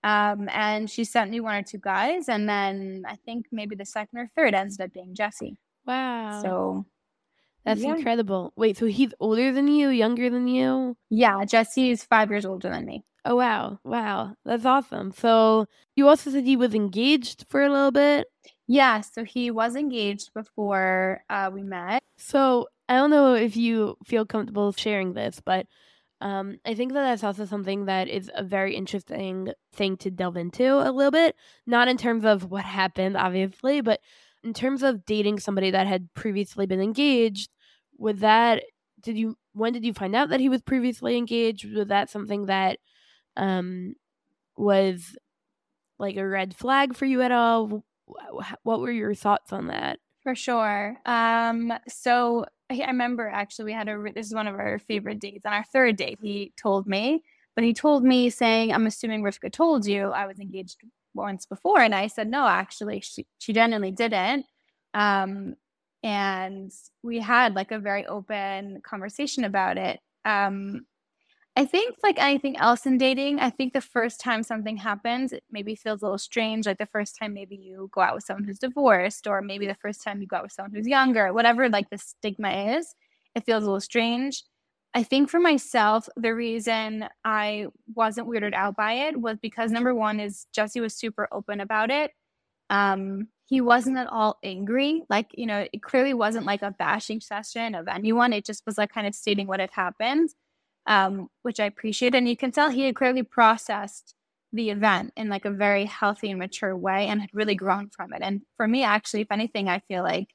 [0.04, 3.86] Um, and she sent me one or two guys, and then I think maybe the
[3.86, 5.56] second or third ended up being Jesse.
[5.86, 6.42] Wow.
[6.42, 6.86] So
[7.64, 7.96] that's yeah.
[7.96, 8.52] incredible.
[8.54, 10.96] Wait, so he's older than you, younger than you?
[11.08, 13.02] yeah, Jesse is five years older than me.
[13.24, 13.78] Oh wow.
[13.82, 14.34] Wow.
[14.44, 15.10] That's awesome.
[15.12, 15.64] So
[15.96, 18.26] you also said he was engaged for a little bit.
[18.66, 22.02] Yeah, so he was engaged before uh, we met.
[22.18, 25.66] So I don't know if you feel comfortable sharing this, but
[26.24, 30.38] um, I think that that's also something that is a very interesting thing to delve
[30.38, 31.36] into a little bit.
[31.66, 34.00] Not in terms of what happened, obviously, but
[34.42, 37.50] in terms of dating somebody that had previously been engaged.
[37.98, 38.64] With that
[39.02, 41.70] did you when did you find out that he was previously engaged?
[41.72, 42.78] Was that something that
[43.36, 43.94] um
[44.56, 45.16] was
[45.98, 47.84] like a red flag for you at all?
[48.62, 49.98] What were your thoughts on that?
[50.22, 50.96] For sure.
[51.04, 55.44] Um, so I remember actually we had a this is one of our favorite dates.
[55.46, 57.22] On our third date, he told me,
[57.54, 60.80] but he told me saying, "I'm assuming Rivka told you I was engaged
[61.14, 64.46] once before," and I said, "No, actually, she she genuinely didn't."
[64.94, 65.56] Um,
[66.02, 66.72] and
[67.02, 70.00] we had like a very open conversation about it.
[70.24, 70.86] Um,
[71.56, 75.44] I think like anything else in dating, I think the first time something happens, it
[75.52, 76.66] maybe feels a little strange.
[76.66, 79.76] Like the first time maybe you go out with someone who's divorced, or maybe the
[79.76, 82.94] first time you go out with someone who's younger, whatever like the stigma is,
[83.36, 84.42] it feels a little strange.
[84.94, 89.94] I think for myself, the reason I wasn't weirded out by it was because number
[89.94, 92.12] one is Jesse was super open about it.
[92.70, 95.02] Um, he wasn't at all angry.
[95.08, 98.32] Like, you know, it clearly wasn't like a bashing session of anyone.
[98.32, 100.30] It just was like kind of stating what had happened
[100.86, 102.14] um, which I appreciate.
[102.14, 104.14] And you can tell he had clearly processed
[104.52, 108.12] the event in like a very healthy and mature way and had really grown from
[108.12, 108.20] it.
[108.22, 110.28] And for me, actually, if anything, I feel like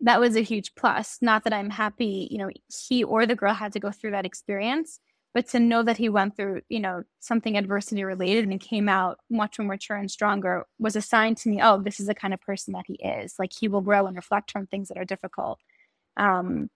[0.00, 1.18] that was a huge plus.
[1.20, 2.50] Not that I'm happy, you know,
[2.88, 5.00] he or the girl had to go through that experience,
[5.34, 9.18] but to know that he went through, you know, something adversity related and came out
[9.28, 12.32] much more mature and stronger was a sign to me, oh, this is the kind
[12.32, 13.34] of person that he is.
[13.38, 15.58] Like he will grow and reflect from things that are difficult.
[16.16, 16.70] Um,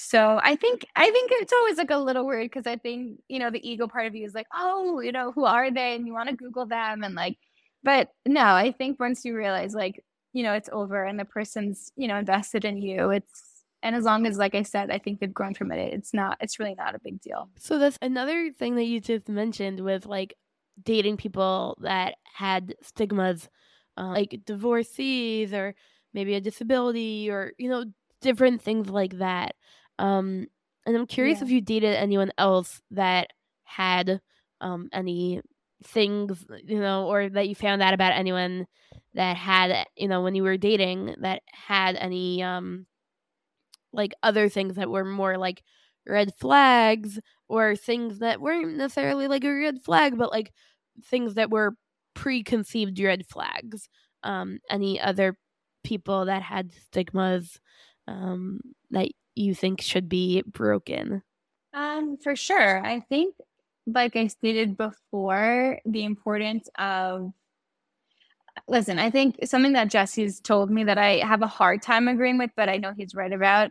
[0.00, 3.38] so I think I think it's always like a little weird because I think you
[3.38, 5.96] know the ego part of you is like, oh, you know, who are they?
[5.96, 7.36] And you want to Google them and like,
[7.82, 11.90] but no, I think once you realize like you know it's over and the person's
[11.96, 15.18] you know invested in you it's and as long as like i said i think
[15.18, 18.52] they've grown from it it's not it's really not a big deal so that's another
[18.52, 20.34] thing that you just mentioned with like
[20.82, 23.48] dating people that had stigmas
[23.96, 25.74] uh, like divorcees or
[26.14, 27.84] maybe a disability or you know
[28.20, 29.54] different things like that
[29.98, 30.46] um
[30.86, 31.44] and i'm curious yeah.
[31.44, 33.28] if you dated anyone else that
[33.64, 34.20] had
[34.60, 35.40] um any
[35.84, 38.66] things you know or that you found out about anyone
[39.14, 42.86] that had you know when you were dating that had any um
[43.92, 45.62] like other things that were more like
[46.06, 50.52] red flags or things that weren't necessarily like a red flag but like
[51.04, 51.74] things that were
[52.14, 53.88] preconceived red flags
[54.24, 55.36] um any other
[55.84, 57.60] people that had stigmas
[58.08, 61.22] um that you think should be broken
[61.74, 63.34] um for sure i think
[63.94, 67.32] like I stated before, the importance of
[68.66, 72.38] listen, I think something that Jesse's told me that I have a hard time agreeing
[72.38, 73.70] with, but I know he's right about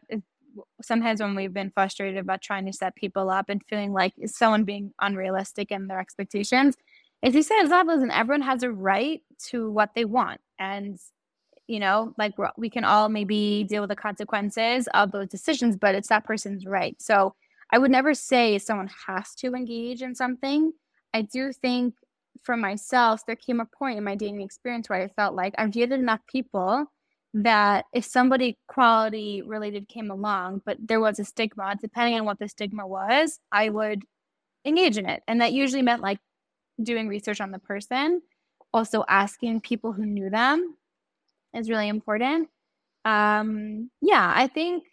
[0.81, 4.63] sometimes when we've been frustrated about trying to set people up and feeling like someone
[4.63, 6.75] being unrealistic in their expectations,
[7.21, 10.41] is he says listen, everyone has a right to what they want.
[10.57, 10.97] And
[11.67, 15.95] you know, like we can all maybe deal with the consequences of those decisions, but
[15.95, 16.95] it's that person's right.
[17.01, 17.35] So
[17.71, 20.71] I would never say someone has to engage in something.
[21.13, 21.93] I do think
[22.43, 25.71] for myself, there came a point in my dating experience where I felt like I've
[25.71, 26.85] dated enough people
[27.33, 32.39] that if somebody quality related came along, but there was a stigma, depending on what
[32.39, 34.03] the stigma was, I would
[34.63, 35.21] engage in it.
[35.27, 36.19] And that usually meant like
[36.81, 38.21] doing research on the person,
[38.73, 40.75] also asking people who knew them
[41.57, 42.49] is really important.
[43.05, 44.83] Um, yeah, I think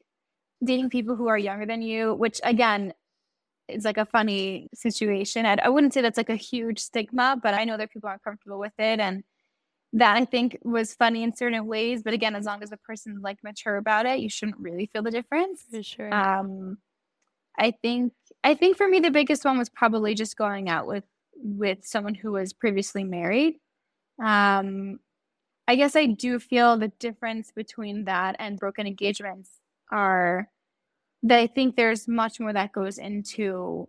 [0.64, 2.94] dating people who are younger than you, which again
[3.68, 5.46] is like a funny situation.
[5.46, 8.22] I, I wouldn't say that's like a huge stigma, but I know that people aren't
[8.22, 9.00] comfortable with it.
[9.00, 9.24] And
[9.94, 12.02] that I think was funny in certain ways.
[12.02, 15.02] But again, as long as the person's like mature about it, you shouldn't really feel
[15.02, 15.62] the difference.
[15.70, 16.12] For sure.
[16.12, 16.78] Um,
[17.56, 21.04] I think I think for me the biggest one was probably just going out with
[21.36, 23.54] with someone who was previously married.
[24.22, 24.98] Um,
[25.66, 29.50] I guess I do feel the difference between that and broken engagements
[29.90, 30.48] are
[31.24, 33.88] that I think there's much more that goes into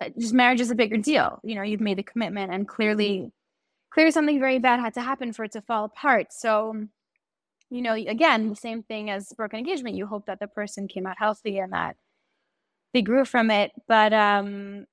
[0.00, 1.40] uh, just marriage is a bigger deal.
[1.44, 3.32] You know, you've made the commitment and clearly
[3.92, 6.32] clearly something very bad had to happen for it to fall apart.
[6.32, 6.86] So,
[7.70, 9.96] you know, again, the same thing as broken engagement.
[9.96, 11.96] You hope that the person came out healthy and that
[12.94, 13.72] they grew from it.
[13.88, 14.86] But um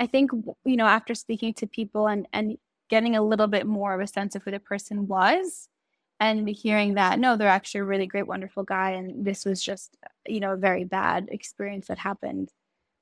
[0.00, 0.32] I think
[0.64, 4.06] you know, after speaking to people and and getting a little bit more of a
[4.06, 5.68] sense of who the person was,
[6.20, 9.96] and hearing that no they're actually a really great wonderful guy and this was just
[10.26, 12.50] you know a very bad experience that happened.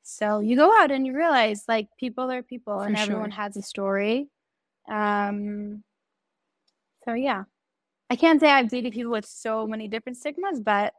[0.03, 3.05] So you go out and you realize like people are people For and sure.
[3.05, 4.29] everyone has a story.
[4.88, 5.83] Um
[7.05, 7.44] so yeah.
[8.11, 10.92] I can't say i've dated people with so many different stigmas but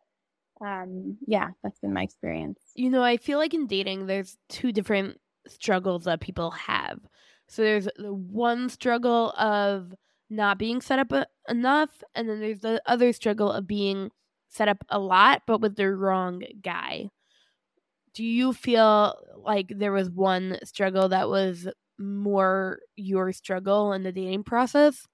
[0.62, 2.60] um yeah that's been my experience.
[2.76, 7.00] You know i feel like in dating there's two different struggles that people have
[7.48, 9.94] so there's the one struggle of
[10.30, 14.12] not being set up a- enough, and then there's the other struggle of being
[14.50, 17.10] set up a lot, but with the wrong guy.
[18.14, 24.12] Do you feel like there was one struggle that was more your struggle in the
[24.12, 25.06] dating process?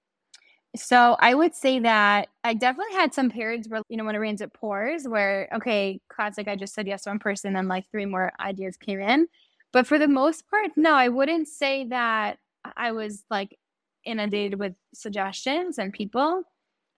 [0.74, 4.18] So I would say that I definitely had some periods where, you know, when it
[4.18, 7.90] rains, it pours, where, okay, classic, I just said yes to one person and like
[7.90, 9.26] three more ideas came in.
[9.72, 12.38] But for the most part, no, I wouldn't say that
[12.76, 13.58] I was like
[14.04, 16.42] inundated with suggestions and people.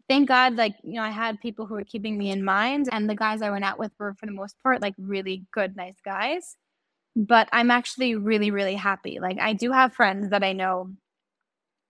[0.09, 3.09] Thank God, like, you know, I had people who were keeping me in mind, and
[3.09, 5.97] the guys I went out with were, for the most part, like really good, nice
[6.05, 6.57] guys.
[7.17, 9.19] But I'm actually really, really happy.
[9.19, 10.91] Like, I do have friends that I know,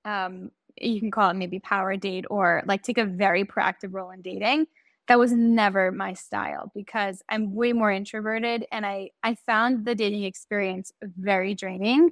[0.04, 4.10] um, you can call it maybe power date or like take a very proactive role
[4.10, 4.66] in dating.
[5.08, 9.94] That was never my style because I'm way more introverted and I I found the
[9.94, 12.10] dating experience very draining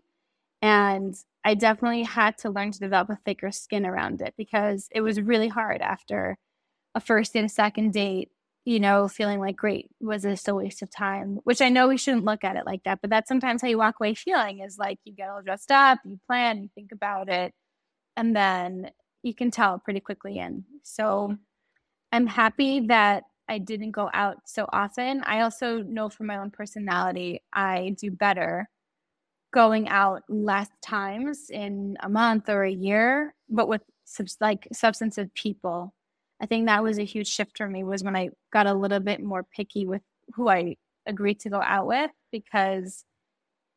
[0.63, 1.15] and
[1.45, 5.21] I definitely had to learn to develop a thicker skin around it because it was
[5.21, 6.39] really hard after
[6.95, 8.31] a first and a second date,
[8.65, 11.41] you know, feeling like, great, was this a waste of time?
[11.45, 13.79] Which I know we shouldn't look at it like that, but that's sometimes how you
[13.79, 17.29] walk away feeling is like you get all dressed up, you plan, you think about
[17.29, 17.53] it,
[18.17, 18.91] and then
[19.23, 20.39] you can tell pretty quickly.
[20.39, 21.37] And so
[22.13, 25.23] I'm happy that I didn't go out so often.
[25.25, 28.69] I also know from my own personality, I do better
[29.53, 35.33] going out less times in a month or a year, but with subs- like substantive
[35.35, 35.95] people.
[36.41, 39.01] I think that was a huge shift for me was when I got a little
[39.01, 40.03] bit more picky with
[40.35, 43.05] who I agreed to go out with because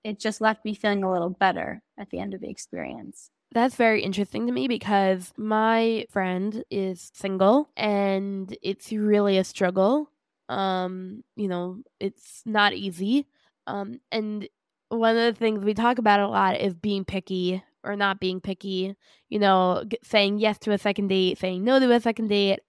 [0.03, 3.31] it just left me feeling a little better at the end of the experience.
[3.55, 10.09] That's very interesting to me because my friend is single and it's really a struggle.
[10.49, 13.27] Um, you know, it's not easy.
[13.65, 14.49] Um, and
[14.89, 18.41] one of the things we talk about a lot is being picky or not being
[18.41, 18.93] picky,
[19.29, 22.59] you know, saying yes to a second date, saying no to a second date.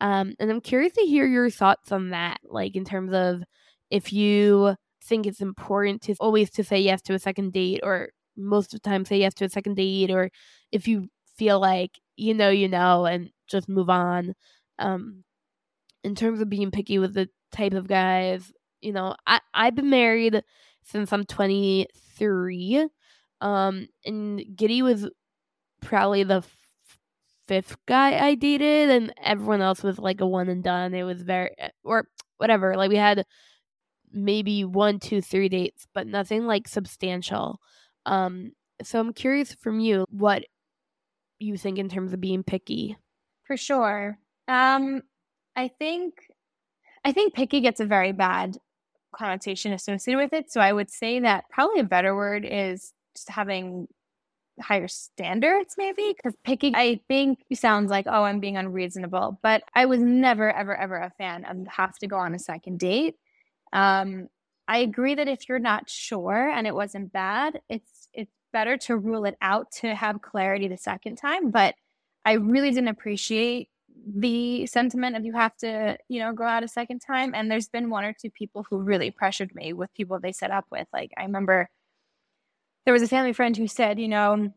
[0.00, 3.44] Um, and I'm curious to hear your thoughts on that, like in terms of
[3.90, 4.74] if you
[5.04, 8.82] think it's important to always to say yes to a second date or most of
[8.82, 10.30] the time say yes to a second date or
[10.72, 14.34] if you feel like you know you know and just move on.
[14.78, 15.24] Um
[16.04, 19.90] in terms of being picky with the type of guys you know i i've been
[19.90, 20.42] married
[20.82, 22.88] since i'm 23
[23.40, 25.08] um and giddy was
[25.82, 26.56] probably the f-
[27.48, 30.94] fifth guy i dated and everyone else was like a one and done.
[30.94, 31.50] It was very
[31.84, 32.06] or
[32.38, 33.24] whatever like we had
[34.12, 37.60] maybe one two three dates but nothing like substantial
[38.06, 40.44] um, so I'm curious from you what
[41.38, 42.96] you think in terms of being picky.
[43.44, 44.18] For sure.
[44.48, 45.02] Um,
[45.56, 46.14] I think
[47.04, 48.56] I think picky gets a very bad
[49.14, 50.50] connotation associated with it.
[50.50, 53.88] So I would say that probably a better word is just having
[54.60, 59.86] higher standards maybe because picky i think sounds like oh i'm being unreasonable but i
[59.86, 63.16] was never ever ever a fan of have to go on a second date
[63.72, 64.28] um
[64.68, 67.91] I agree that if you're not sure and it wasn't bad, it's it's
[68.52, 71.50] better to rule it out to have clarity the second time.
[71.50, 71.74] But
[72.24, 73.68] I really didn't appreciate
[74.06, 77.34] the sentiment of you have to, you know, go out a second time.
[77.34, 80.50] And there's been one or two people who really pressured me with people they set
[80.50, 80.86] up with.
[80.92, 81.68] Like I remember
[82.84, 84.52] there was a family friend who said, you know,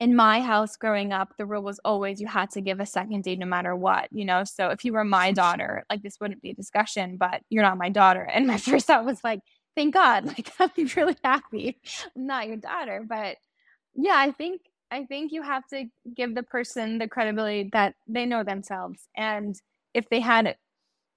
[0.00, 3.22] in my house growing up, the rule was always you had to give a second
[3.22, 4.44] date no matter what, you know?
[4.44, 7.76] So if you were my daughter, like this wouldn't be a discussion, but you're not
[7.76, 8.22] my daughter.
[8.22, 9.40] And my first thought was like,
[9.76, 11.78] thank God, like I'd be really happy.
[12.16, 13.04] I'm not your daughter.
[13.06, 13.36] But
[13.94, 15.84] yeah, I think I think you have to
[16.16, 19.08] give the person the credibility that they know themselves.
[19.16, 19.54] And
[19.94, 20.56] if they had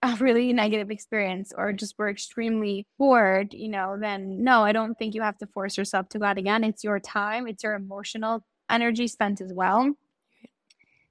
[0.03, 4.95] a really negative experience or just were extremely bored, you know, then no, I don't
[4.95, 6.63] think you have to force yourself to go out again.
[6.63, 9.93] It's your time, it's your emotional energy spent as well.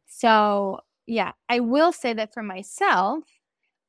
[0.06, 3.24] So, yeah, I will say that for myself,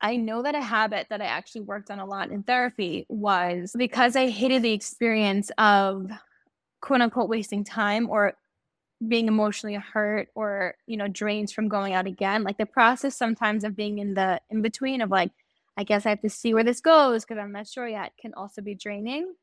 [0.03, 3.73] I know that a habit that I actually worked on a lot in therapy was
[3.77, 6.11] because I hated the experience of
[6.81, 8.35] quote unquote wasting time or
[9.07, 12.43] being emotionally hurt or, you know, drained from going out again.
[12.43, 15.31] Like the process sometimes of being in the in between of like,
[15.77, 18.33] I guess I have to see where this goes because I'm not sure yet can
[18.35, 19.33] also be draining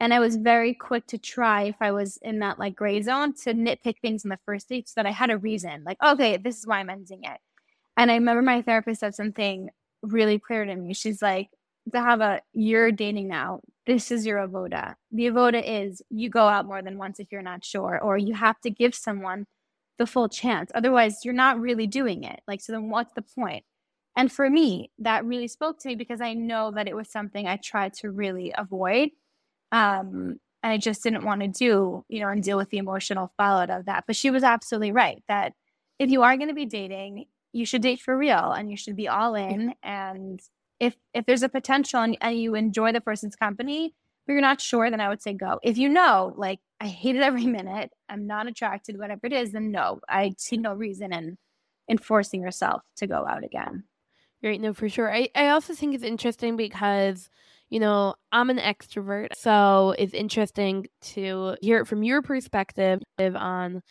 [0.00, 3.34] and I was very quick to try if I was in that like gray zone
[3.44, 6.38] to nitpick things in the first date so that I had a reason, like, okay,
[6.38, 7.38] this is why I'm ending it.
[7.96, 9.70] And I remember my therapist said something
[10.02, 10.94] really clear to me.
[10.94, 11.50] She's like,
[11.90, 13.60] Zahava, you're dating now.
[13.86, 14.94] This is your avoda.
[15.10, 18.34] The avoda is you go out more than once if you're not sure, or you
[18.34, 19.46] have to give someone
[19.98, 20.70] the full chance.
[20.74, 22.40] Otherwise, you're not really doing it.
[22.46, 23.64] Like, so then what's the point?
[24.16, 27.46] And for me, that really spoke to me because I know that it was something
[27.46, 29.10] I tried to really avoid
[29.72, 33.32] um, and I just didn't want to do, you know, and deal with the emotional
[33.36, 34.04] fallout of that.
[34.06, 35.54] But she was absolutely right that
[35.98, 38.96] if you are going to be dating, you should date for real and you should
[38.96, 39.74] be all in.
[39.82, 40.40] And
[40.78, 43.94] if if there's a potential and, and you enjoy the person's company,
[44.26, 45.58] but you're not sure, then I would say go.
[45.62, 49.52] If you know, like I hate it every minute, I'm not attracted, whatever it is,
[49.52, 51.36] then no, I see no reason in
[51.88, 53.84] in forcing yourself to go out again.
[54.42, 55.12] Right, no, for sure.
[55.12, 57.28] I, I also think it's interesting because
[57.68, 63.82] you know, I'm an extrovert, so it's interesting to hear it from your perspective on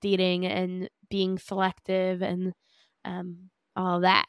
[0.00, 2.52] dating and being selective and
[3.04, 4.26] um, all that.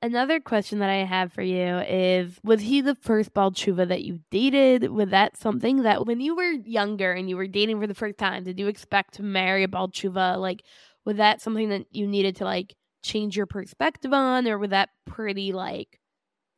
[0.00, 4.02] Another question that I have for you is Was he the first Baal Teshuva that
[4.02, 4.90] you dated?
[4.90, 8.18] Was that something that when you were younger and you were dating for the first
[8.18, 10.38] time, did you expect to marry a Baal Teshuva?
[10.38, 10.64] Like,
[11.04, 12.74] was that something that you needed to like
[13.04, 16.00] change your perspective on, or was that pretty like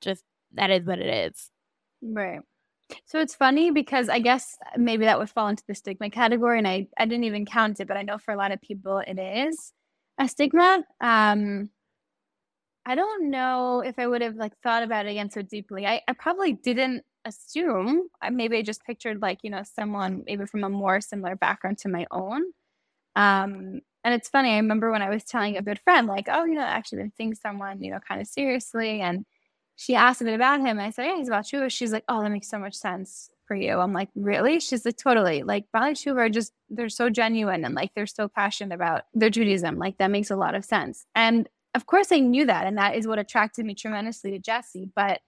[0.01, 0.25] just
[0.55, 1.51] that is what it is?
[2.01, 2.41] Right.
[3.05, 6.69] So it's funny because I guess maybe that would fall into the stigma category, and
[6.69, 9.19] I, I didn't even count it, but I know for a lot of people it
[9.19, 9.73] is
[10.19, 10.85] a stigma.
[11.01, 11.71] Um,
[12.87, 15.87] I don't know if I would have like thought about it again so deeply.
[15.87, 18.09] I, I probably didn't assume.
[18.31, 21.89] Maybe I just pictured like you know someone maybe from a more similar background to
[21.89, 22.43] my own.
[23.17, 26.45] Um, And it's funny, I remember when I was telling a good friend, like, oh,
[26.47, 29.01] you know, actually been seeing someone, you know, kind of seriously.
[29.03, 29.27] And
[29.77, 30.81] she asked a bit about him.
[30.81, 31.71] I said, yeah, he's a Baal Tshuva.
[31.73, 33.79] She's like, oh, that makes so much sense for you.
[33.79, 34.61] I'm like, really?
[34.61, 35.43] She's like, totally.
[35.43, 39.31] Like, Baalei Tshuva are just, they're so genuine and like they're so passionate about their
[39.31, 39.79] Judaism.
[39.79, 41.07] Like, that makes a lot of sense.
[41.15, 42.67] And of course, I knew that.
[42.67, 44.89] And that is what attracted me tremendously to Jesse.
[44.95, 45.21] But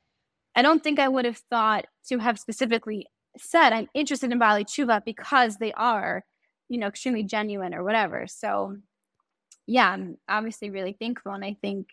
[0.54, 3.06] I don't think I would have thought to have specifically
[3.36, 6.24] said, I'm interested in Baalei Tshuva because they are,
[6.68, 8.26] you know, extremely genuine or whatever.
[8.26, 8.76] So,
[9.66, 11.32] yeah, I'm obviously really thankful.
[11.32, 11.88] And I think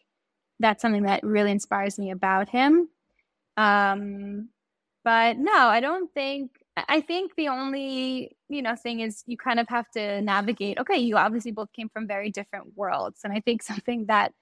[0.59, 2.87] that's something that really inspires me about him.
[3.57, 4.49] Um,
[5.03, 9.59] but no, I don't think I think the only, you know, thing is you kind
[9.59, 10.79] of have to navigate.
[10.79, 13.21] Okay, you obviously both came from very different worlds.
[13.23, 14.33] And I think something that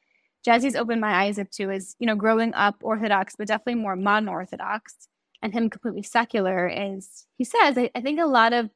[0.44, 3.96] Jesse's opened my eyes up to is, you know, growing up Orthodox, but definitely more
[3.96, 5.08] modern Orthodox,
[5.42, 8.70] and him completely secular is he says, I, I think a lot of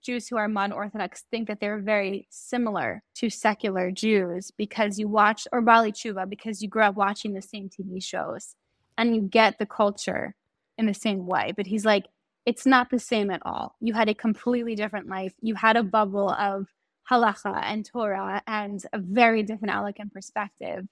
[0.00, 5.06] Jews who are modern Orthodox think that they're very similar to secular Jews because you
[5.06, 8.56] watch, or Baalei Tshuva, because you grew up watching the same TV shows
[8.96, 10.34] and you get the culture
[10.82, 11.52] in the same way.
[11.56, 12.06] But he's like,
[12.44, 13.76] it's not the same at all.
[13.80, 15.32] You had a completely different life.
[15.40, 16.66] You had a bubble of
[17.10, 20.86] halacha and Torah and a very different outlook and perspective.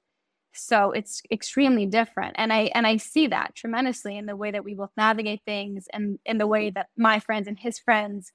[0.53, 2.37] So it's extremely different.
[2.39, 5.87] And I and I see that tremendously in the way that we both navigate things
[5.93, 8.33] and in the way that my friends and his friends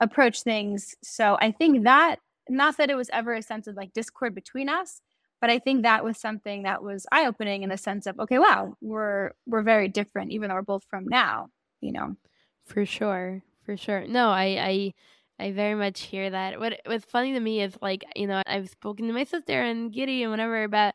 [0.00, 0.94] approach things.
[1.02, 2.16] So I think that
[2.48, 5.00] not that it was ever a sense of like discord between us,
[5.40, 8.38] but I think that was something that was eye opening in the sense of okay,
[8.38, 11.48] wow, we're we're very different, even though we're both from now,
[11.80, 12.16] you know.
[12.64, 14.06] For sure, for sure.
[14.06, 14.92] No, I
[15.38, 16.60] I I very much hear that.
[16.60, 19.92] What what's funny to me is like you know I've spoken to my sister and
[19.92, 20.94] Giddy and whatever about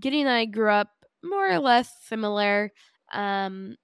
[0.00, 0.90] Giddy and I grew up
[1.24, 2.72] more or less similar,
[3.12, 3.76] um,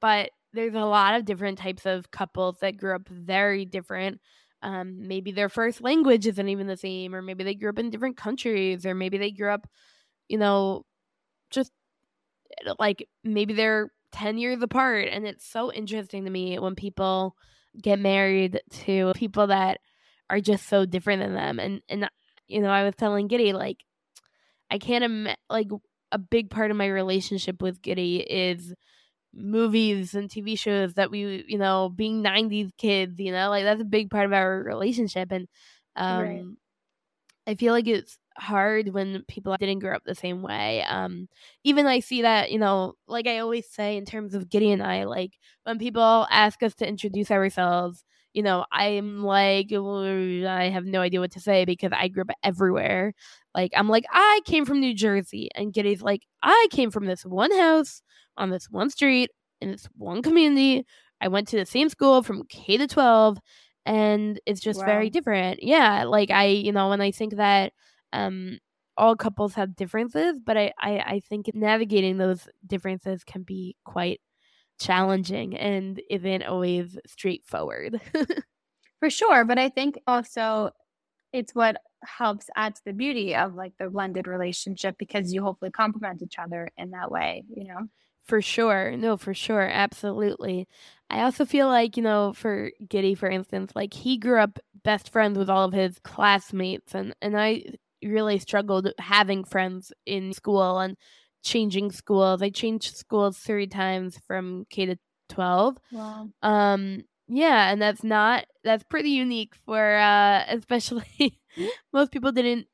[0.00, 4.20] but there's a lot of different types of couples that grew up very different.
[4.64, 7.90] Um, maybe their first language isn't even the same, or maybe they grew up in
[7.90, 9.68] different countries, or maybe they grew up,
[10.26, 10.86] you know,
[11.50, 11.70] just
[12.78, 15.08] like maybe they're 10 years apart.
[15.10, 17.36] And it's so interesting to me when people
[17.80, 19.80] get married to people that
[20.30, 21.58] are just so different than them.
[21.58, 22.08] And, and,
[22.46, 23.84] you know, I was telling Giddy, like,
[24.70, 25.68] I can't imagine, like,
[26.10, 28.72] a big part of my relationship with Giddy is
[29.34, 33.82] movies and TV shows that we, you know, being 90s kids, you know, like that's
[33.82, 35.32] a big part of our relationship.
[35.32, 35.48] And
[35.96, 36.44] um, right.
[37.46, 40.82] I feel like it's hard when people didn't grow up the same way.
[40.84, 41.28] Um,
[41.64, 44.82] even I see that, you know, like I always say in terms of Giddy and
[44.82, 45.32] I, like
[45.64, 48.04] when people ask us to introduce ourselves,
[48.34, 52.36] you know, I'm like, I have no idea what to say because I grew up
[52.42, 53.14] everywhere.
[53.54, 55.48] Like, I'm like, I came from New Jersey.
[55.54, 58.02] And Giddy's like, I came from this one house
[58.36, 59.30] on this one street
[59.60, 60.84] in this one community.
[61.20, 63.38] I went to the same school from K to 12
[63.86, 64.86] and it's just wow.
[64.86, 65.62] very different.
[65.62, 67.72] Yeah, like I, you know, when I think that
[68.12, 68.58] um
[68.96, 74.20] all couples have differences, but I, I, I think navigating those differences can be quite
[74.80, 78.00] challenging and isn't always straightforward.
[79.00, 79.44] For sure.
[79.44, 80.70] But I think also
[81.32, 85.70] it's what helps add to the beauty of like the blended relationship because you hopefully
[85.70, 87.88] complement each other in that way, you know?
[88.24, 88.96] For sure.
[88.96, 89.68] No, for sure.
[89.68, 90.66] Absolutely.
[91.10, 95.10] I also feel like, you know, for Giddy, for instance, like he grew up best
[95.10, 97.64] friends with all of his classmates and, and I
[98.02, 100.96] really struggled having friends in school and
[101.44, 102.42] changing schools.
[102.42, 104.96] I changed schools three times from K to
[105.28, 105.78] twelve.
[105.92, 106.30] Wow.
[106.42, 111.38] Um yeah, and that's not that's pretty unique for uh especially
[111.92, 112.66] most people didn't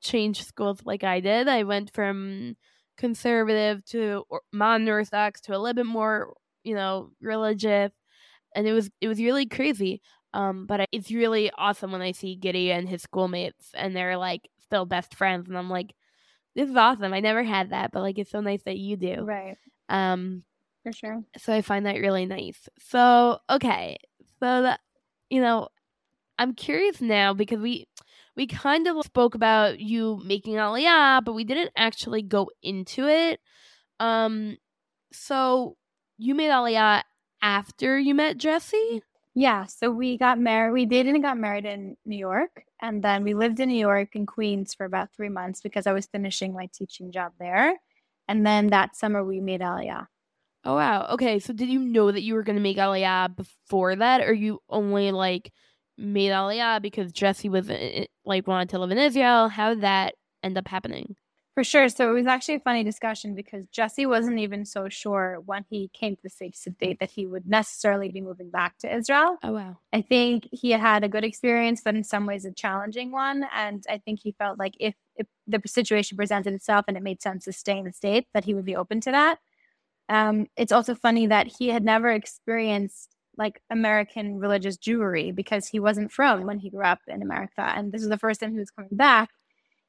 [0.00, 1.48] change schools like I did.
[1.48, 2.56] I went from
[2.96, 6.34] conservative to modern orthodox to a little bit more
[6.64, 7.92] you know religious
[8.56, 10.00] and it was it was really crazy
[10.34, 14.48] um but it's really awesome when i see giddy and his schoolmates and they're like
[14.64, 15.94] still best friends and i'm like
[16.58, 17.14] this is awesome.
[17.14, 19.22] I never had that but like it's so nice that you do.
[19.22, 19.56] Right.
[19.88, 20.42] Um
[20.82, 21.22] for sure.
[21.36, 22.68] so i find that really nice.
[22.78, 23.98] So okay.
[24.40, 24.80] So that
[25.30, 25.68] you know
[26.38, 27.86] i'm curious now because we
[28.36, 33.40] we kind of spoke about you making Aliyah, but we didn't actually go into it.
[33.98, 34.56] Um,
[35.12, 35.76] so
[36.18, 37.02] you made Aliyah
[37.42, 39.02] after you met Jesse?
[39.38, 40.72] Yeah, so we got married.
[40.72, 44.16] We dated and got married in New York, and then we lived in New York
[44.16, 47.74] in Queens for about three months because I was finishing my teaching job there.
[48.26, 50.06] And then that summer we made Aliyah.
[50.64, 51.06] Oh wow.
[51.12, 54.32] Okay, so did you know that you were going to make Aliyah before that, or
[54.32, 55.52] you only like
[55.96, 59.48] made Aliyah because Jesse was uh, like wanted to live in Israel.
[59.48, 61.14] How did that end up happening?
[61.58, 61.88] For sure.
[61.88, 65.90] So it was actually a funny discussion because Jesse wasn't even so sure when he
[65.92, 69.38] came to the States to date that he would necessarily be moving back to Israel.
[69.42, 69.78] Oh, wow.
[69.92, 73.44] I think he had a good experience, but in some ways a challenging one.
[73.52, 77.20] And I think he felt like if, if the situation presented itself and it made
[77.20, 79.40] sense to stay in the States, that he would be open to that.
[80.08, 85.80] Um, it's also funny that he had never experienced like American religious Jewry because he
[85.80, 87.62] wasn't from when he grew up in America.
[87.62, 89.30] And this was the first time he was coming back.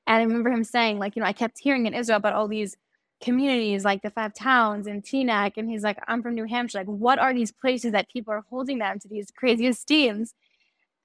[0.10, 2.48] And I remember him saying, like, you know, I kept hearing in Israel about all
[2.48, 2.76] these
[3.24, 5.54] communities like the five towns and Teaneck.
[5.56, 6.80] And he's like, I'm from New Hampshire.
[6.80, 10.34] Like, what are these places that people are holding them to these crazy esteems?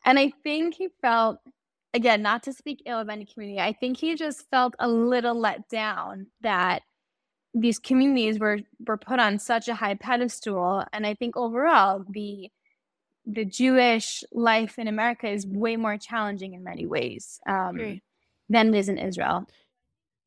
[0.07, 1.39] And I think he felt,
[1.93, 5.39] again, not to speak ill of any community, I think he just felt a little
[5.39, 6.83] let down that
[7.53, 10.85] these communities were were put on such a high pedestal.
[10.95, 12.51] And I think overall the
[13.27, 17.39] the Jewish life in America is way more challenging in many ways.
[17.47, 18.01] Um,
[18.49, 19.47] than it is in Israel.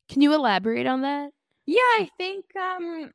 [0.08, 1.30] Can you elaborate on that?
[1.66, 3.12] Yeah, I think um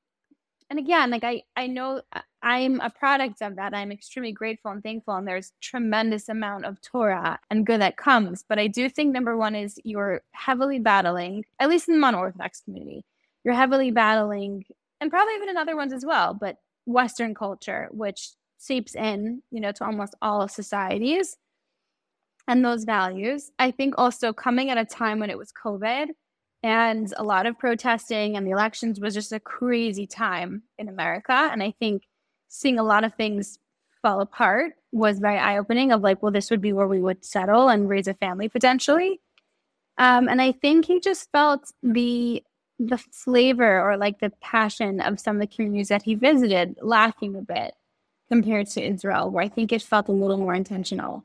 [0.69, 2.01] and again, like I I know
[2.41, 3.73] I'm a product of that.
[3.73, 8.43] I'm extremely grateful and thankful and there's tremendous amount of Torah and good that comes,
[8.47, 12.19] but I do think number 1 is you're heavily battling, at least in the modern
[12.19, 13.05] orthodox community.
[13.43, 14.65] You're heavily battling
[15.01, 19.59] and probably even in other ones as well, but western culture which seeps in, you
[19.61, 21.37] know, to almost all societies
[22.47, 23.51] and those values.
[23.59, 26.09] I think also coming at a time when it was COVID
[26.61, 31.49] and a lot of protesting and the elections was just a crazy time in America.
[31.51, 32.03] And I think
[32.47, 33.59] seeing a lot of things
[34.01, 37.25] fall apart was very eye opening of like, well, this would be where we would
[37.25, 39.19] settle and raise a family potentially.
[39.97, 42.43] Um, and I think he just felt the
[42.79, 47.35] the flavor or like the passion of some of the communities that he visited lacking
[47.35, 47.75] a bit
[48.29, 51.23] compared to Israel, where I think it felt a little more intentional.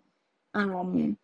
[0.54, 1.16] Um,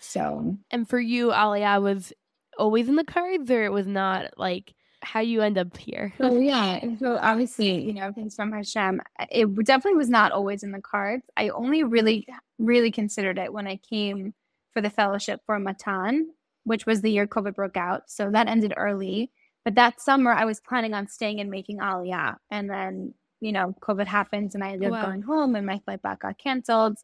[0.00, 2.12] so, and for you, Aliyah was
[2.58, 6.12] always in the cards, or it was not like how you end up here?
[6.18, 9.00] so yeah, so obviously, you know, things from Hashem.
[9.30, 11.24] It definitely was not always in the cards.
[11.36, 12.26] I only really,
[12.58, 14.34] really considered it when I came
[14.72, 16.32] for the fellowship for Matan,
[16.64, 18.10] which was the year COVID broke out.
[18.10, 19.30] So that ended early.
[19.64, 23.74] But that summer, I was planning on staying and making Aliyah, and then you know,
[23.80, 24.98] COVID happens, and I ended wow.
[24.98, 26.96] up going home, and my flight back got canceled.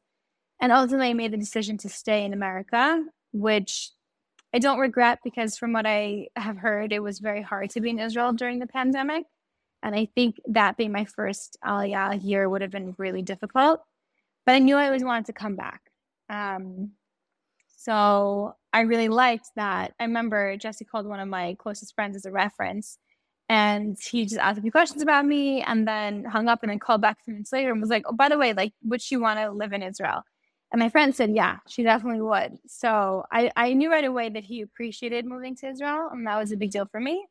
[0.62, 3.90] And ultimately, I made the decision to stay in America, which
[4.54, 7.90] I don't regret because, from what I have heard, it was very hard to be
[7.90, 9.24] in Israel during the pandemic.
[9.82, 13.80] And I think that being my first Aliyah year would have been really difficult.
[14.46, 15.80] But I knew I always wanted to come back.
[16.30, 16.92] Um,
[17.76, 19.94] so I really liked that.
[19.98, 22.98] I remember Jesse called one of my closest friends as a reference.
[23.48, 26.78] And he just asked a few questions about me and then hung up and then
[26.78, 29.02] called back a few minutes later and was like, Oh, by the way, like, would
[29.02, 30.22] she want to live in Israel?
[30.73, 32.59] And my friend said, yeah, she definitely would.
[32.66, 36.51] So I, I knew right away that he appreciated moving to Israel, and that was
[36.51, 37.27] a big deal for me.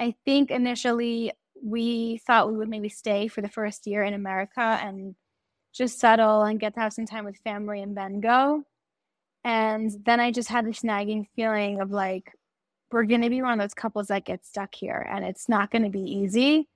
[0.00, 1.32] I think initially
[1.62, 5.14] we thought we would maybe stay for the first year in America and
[5.72, 8.64] just settle and get to have some time with family and then go.
[9.44, 12.32] And then I just had this nagging feeling of like,
[12.90, 15.70] we're going to be one of those couples that get stuck here and it's not
[15.70, 16.68] going to be easy.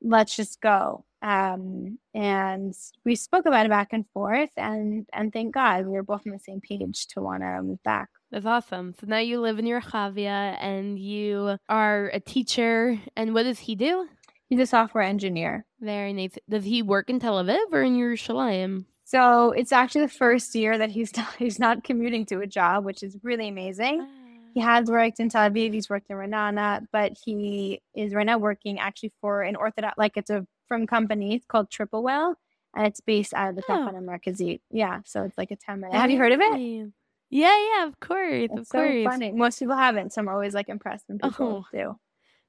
[0.00, 1.04] Let's just go.
[1.22, 6.02] Um, and we spoke about it back and forth, and and thank God we were
[6.02, 8.08] both on the same page to want to move back.
[8.32, 8.94] That's awesome.
[9.00, 13.00] So now you live in Rehavia, and you are a teacher.
[13.16, 14.08] And what does he do?
[14.48, 15.64] He's a software engineer.
[15.80, 16.32] Very nice.
[16.48, 18.84] Does he work in Tel Aviv or in Yerushalayim?
[19.04, 22.84] So it's actually the first year that he's not, he's not commuting to a job,
[22.84, 24.00] which is really amazing.
[24.02, 24.18] Ah.
[24.54, 25.72] He has worked in Tel Aviv.
[25.72, 30.16] He's worked in Ra'anana, but he is right now working actually for an Orthodox, like
[30.16, 32.34] it's a from companies called Triple Whale,
[32.74, 33.72] and it's based out of the oh.
[33.72, 34.62] Tachana Markazit.
[34.70, 35.94] Yeah, so it's like a 10 minute.
[35.94, 36.90] Have you heard of it?
[37.28, 38.48] Yeah, yeah, of course.
[38.50, 39.04] It's of so course.
[39.04, 39.32] funny.
[39.32, 41.98] Most people haven't, so I'm always like impressed when people oh, do.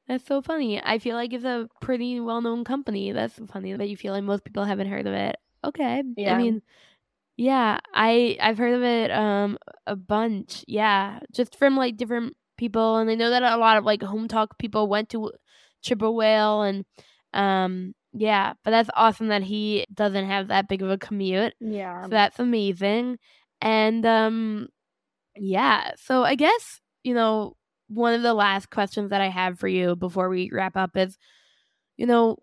[0.08, 0.82] That's so funny.
[0.82, 3.12] I feel like it's a pretty well known company.
[3.12, 5.36] That's funny that you feel like most people haven't heard of it.
[5.66, 6.02] Okay.
[6.16, 6.36] Yeah.
[6.36, 6.62] I mean,
[7.36, 10.64] yeah, I I've heard of it um a bunch.
[10.66, 14.58] Yeah, just from like different people, and I know that a lot of like Hometalk
[14.60, 15.32] people went to
[15.84, 16.86] Triple Whale, and
[17.34, 21.54] um yeah, but that's awesome that he doesn't have that big of a commute.
[21.60, 22.04] Yeah.
[22.04, 23.18] So that's amazing.
[23.62, 24.68] And um
[25.36, 27.56] yeah, so I guess, you know,
[27.88, 31.18] one of the last questions that I have for you before we wrap up is
[31.98, 32.38] you know,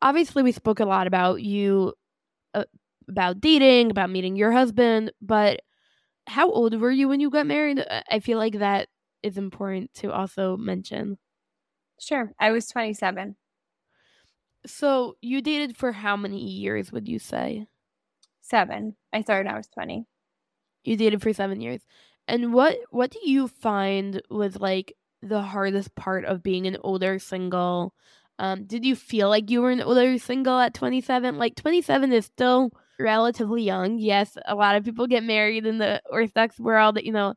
[0.00, 1.92] obviously we spoke a lot about you
[2.54, 2.64] uh,
[3.08, 5.60] about dating, about meeting your husband, but
[6.26, 7.84] how old were you when you got married?
[8.10, 8.88] I feel like that
[9.22, 11.18] is important to also mention.
[12.00, 12.32] Sure.
[12.38, 13.36] I was 27.
[14.66, 17.66] So you dated for how many years would you say?
[18.40, 18.96] Seven.
[19.12, 20.06] I started when I was twenty.
[20.84, 21.80] You dated for seven years.
[22.28, 27.18] And what what do you find was like the hardest part of being an older
[27.18, 27.94] single?
[28.38, 31.38] Um, did you feel like you were an older single at 27?
[31.38, 33.98] Like 27 is still relatively young.
[33.98, 37.34] Yes, a lot of people get married in the Orthodox world, you know,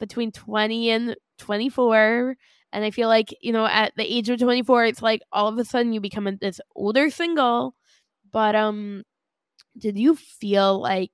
[0.00, 2.36] between 20 and 24.
[2.72, 5.58] And I feel like, you know, at the age of 24, it's like all of
[5.58, 7.74] a sudden you become this older single.
[8.32, 9.04] But um
[9.78, 11.12] did you feel like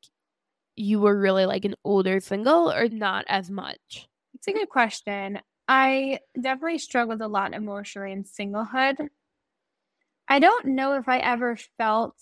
[0.77, 4.09] you were really like an older single or not as much?
[4.35, 5.41] It's a good question.
[5.69, 9.09] I definitely struggled a lot emotionally in singlehood.
[10.29, 12.15] I don't know if I ever felt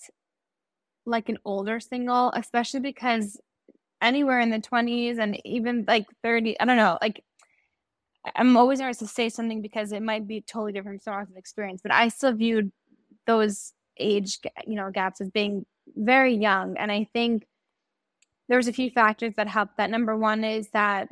[1.05, 3.39] like an older single, especially because
[4.01, 7.23] anywhere in the 20s and even like 30, I don't know, like
[8.35, 11.81] I'm always nervous to say something because it might be totally different from someone's experience,
[11.81, 12.71] but I still viewed
[13.25, 15.65] those age, you know, gaps as being
[15.95, 16.77] very young.
[16.77, 17.47] And I think
[18.49, 19.89] there's a few factors that helped that.
[19.89, 21.09] Number one is that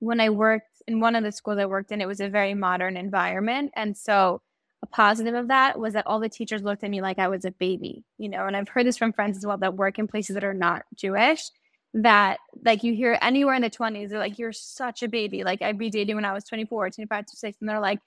[0.00, 2.54] when I worked in one of the schools I worked in, it was a very
[2.54, 3.72] modern environment.
[3.74, 4.40] And so
[4.82, 7.44] a positive of that was that all the teachers looked at me like I was
[7.44, 10.06] a baby, you know, and I've heard this from friends as well that work in
[10.06, 11.50] places that are not Jewish
[11.94, 15.44] that like you hear anywhere in the 20s, they're like, you're such a baby.
[15.44, 18.00] Like I'd be dating when I was 24, 25, 26, and they're like,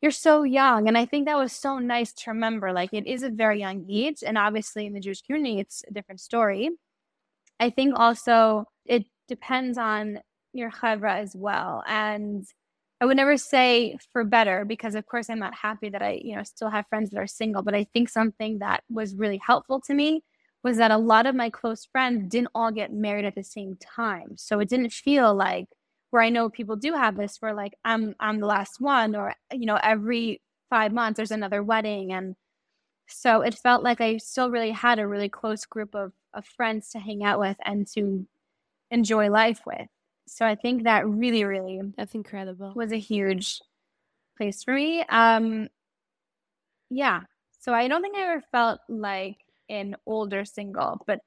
[0.00, 0.88] you're so young.
[0.88, 2.72] And I think that was so nice to remember.
[2.72, 4.24] Like it is a very young age.
[4.26, 6.70] And obviously in the Jewish community, it's a different story.
[7.60, 10.18] I think also it depends on
[10.52, 11.84] your chevra as well.
[11.86, 12.44] And
[13.00, 16.36] I would never say for better because of course I'm not happy that I, you
[16.36, 19.80] know, still have friends that are single, but I think something that was really helpful
[19.82, 20.22] to me
[20.62, 23.76] was that a lot of my close friends didn't all get married at the same
[23.76, 24.36] time.
[24.36, 25.66] So it didn't feel like
[26.10, 29.34] where I know people do have this where like I'm I'm the last one or
[29.52, 32.36] you know every 5 months there's another wedding and
[33.08, 36.90] so it felt like I still really had a really close group of of friends
[36.90, 38.26] to hang out with and to
[38.90, 39.88] enjoy life with.
[40.28, 42.72] So I think that really really that's incredible.
[42.74, 43.60] was a huge
[44.38, 45.04] place for me.
[45.08, 45.68] Um
[46.90, 47.20] yeah.
[47.60, 49.36] So I don't think I ever felt like
[49.72, 51.20] an older single, but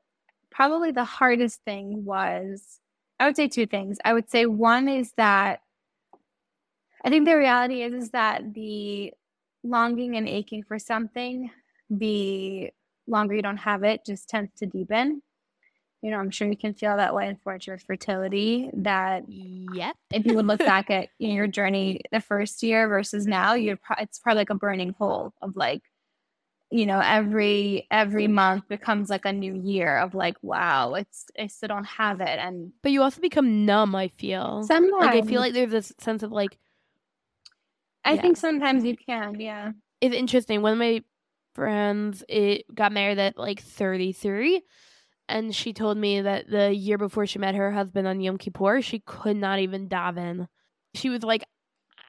[0.52, 2.80] probably the hardest thing was
[3.20, 3.98] I would say two things.
[4.06, 5.62] I would say one is that
[7.04, 9.14] I think the reality is is that the
[9.64, 11.50] longing and aching for something,
[11.90, 12.72] the
[13.08, 15.22] longer you don't have it, just tends to deepen.
[16.02, 18.70] You know, I'm sure you can feel that way in fertility.
[18.74, 19.96] That yep.
[20.12, 24.02] if you would look back at your journey the first year versus now, you're pro-
[24.02, 25.82] it's probably like a burning hole of like
[26.72, 31.48] you know every every month becomes like a new year of like wow it's i
[31.48, 32.40] still don't have it.
[32.40, 34.64] And but you also become numb i feel.
[34.64, 36.58] Sometimes like i feel like there's this sense of like
[38.04, 38.22] i yeah.
[38.22, 39.72] think sometimes you can yeah.
[40.02, 40.62] It's interesting.
[40.62, 41.04] One of my
[41.54, 44.62] friends it got married at like 33
[45.30, 48.82] and she told me that the year before she met her husband on yom kippur
[48.82, 50.48] she could not even daven.
[50.96, 51.46] She was like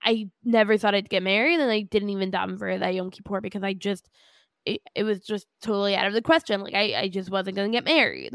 [0.02, 3.40] i never thought i'd get married and i didn't even daven for that yom kippur
[3.40, 4.08] because i just
[4.66, 6.60] it, it was just totally out of the question.
[6.60, 8.34] Like I, I just wasn't gonna get married.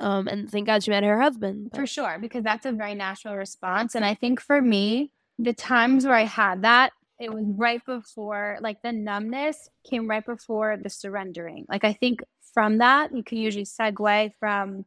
[0.00, 1.70] Um, and thank God she met her husband.
[1.70, 1.80] But.
[1.80, 3.94] For sure, because that's a very natural response.
[3.94, 8.58] And I think for me, the times where I had that, it was right before
[8.60, 11.64] like the numbness came right before the surrendering.
[11.68, 12.20] Like I think
[12.52, 14.84] from that you can usually segue from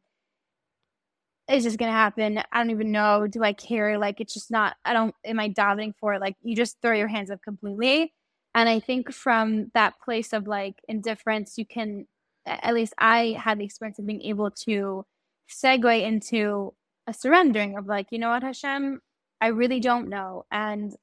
[1.48, 2.38] it's just gonna happen.
[2.52, 3.26] I don't even know.
[3.26, 3.98] Do I care?
[3.98, 4.76] Like it's just not.
[4.86, 5.16] I don't.
[5.26, 6.22] Am I davening for it?
[6.22, 8.14] Like you just throw your hands up completely.
[8.56, 12.08] And I think from that place of like indifference, you can,
[12.46, 15.06] at least I had the experience of being able to
[15.50, 16.74] segue into
[17.08, 19.02] a surrendering of like, you know what, Hashem,
[19.42, 20.46] I really don't know.
[20.52, 20.94] And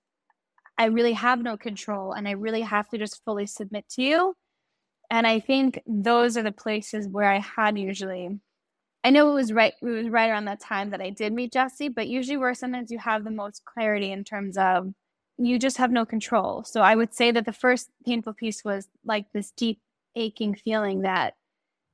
[0.78, 2.12] I really have no control.
[2.12, 4.36] And I really have to just fully submit to you.
[5.10, 8.40] And I think those are the places where I had usually
[9.06, 11.52] I know it was right it was right around that time that I did meet
[11.52, 14.92] Jesse, but usually where sometimes you have the most clarity in terms of
[15.38, 16.64] you just have no control.
[16.64, 19.80] So I would say that the first painful piece was like this deep
[20.14, 21.34] aching feeling that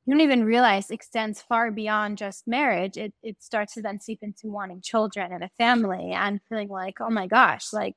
[0.07, 2.97] you don't even realize extends far beyond just marriage.
[2.97, 7.01] It it starts to then seep into wanting children and a family and feeling like,
[7.01, 7.95] oh my gosh, like,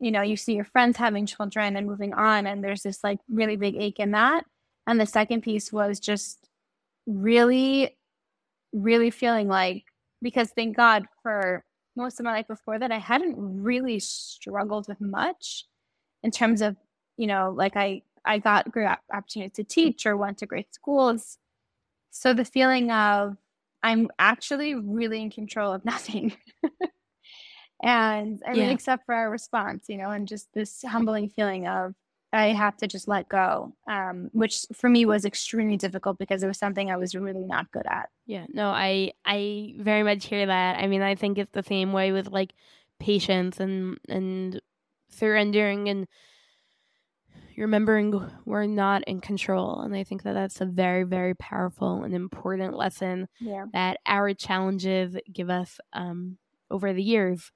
[0.00, 3.18] you know, you see your friends having children and moving on, and there's this like
[3.30, 4.44] really big ache in that.
[4.86, 6.48] And the second piece was just
[7.06, 7.96] really,
[8.72, 9.84] really feeling like
[10.22, 11.64] because thank God for
[11.98, 15.66] most of my life before that, I hadn't really struggled with much
[16.22, 16.76] in terms of,
[17.18, 21.38] you know, like I I got great opportunity to teach or went to great schools.
[22.10, 23.36] So the feeling of
[23.82, 26.36] I'm actually really in control of nothing.
[27.82, 28.70] and I mean, yeah.
[28.70, 31.94] except for our response, you know, and just this humbling feeling of
[32.32, 36.46] I have to just let go, um, which for me was extremely difficult because it
[36.46, 38.10] was something I was really not good at.
[38.26, 40.78] Yeah, no, I I very much hear that.
[40.78, 42.52] I mean, I think it's the same way with like
[43.00, 44.60] patience and and
[45.08, 46.06] surrendering and
[47.56, 48.12] remembering
[48.44, 52.74] we're not in control and i think that that's a very very powerful and important
[52.76, 53.64] lesson Yeah.
[53.72, 56.38] that our challenges give us um,
[56.70, 57.50] over the years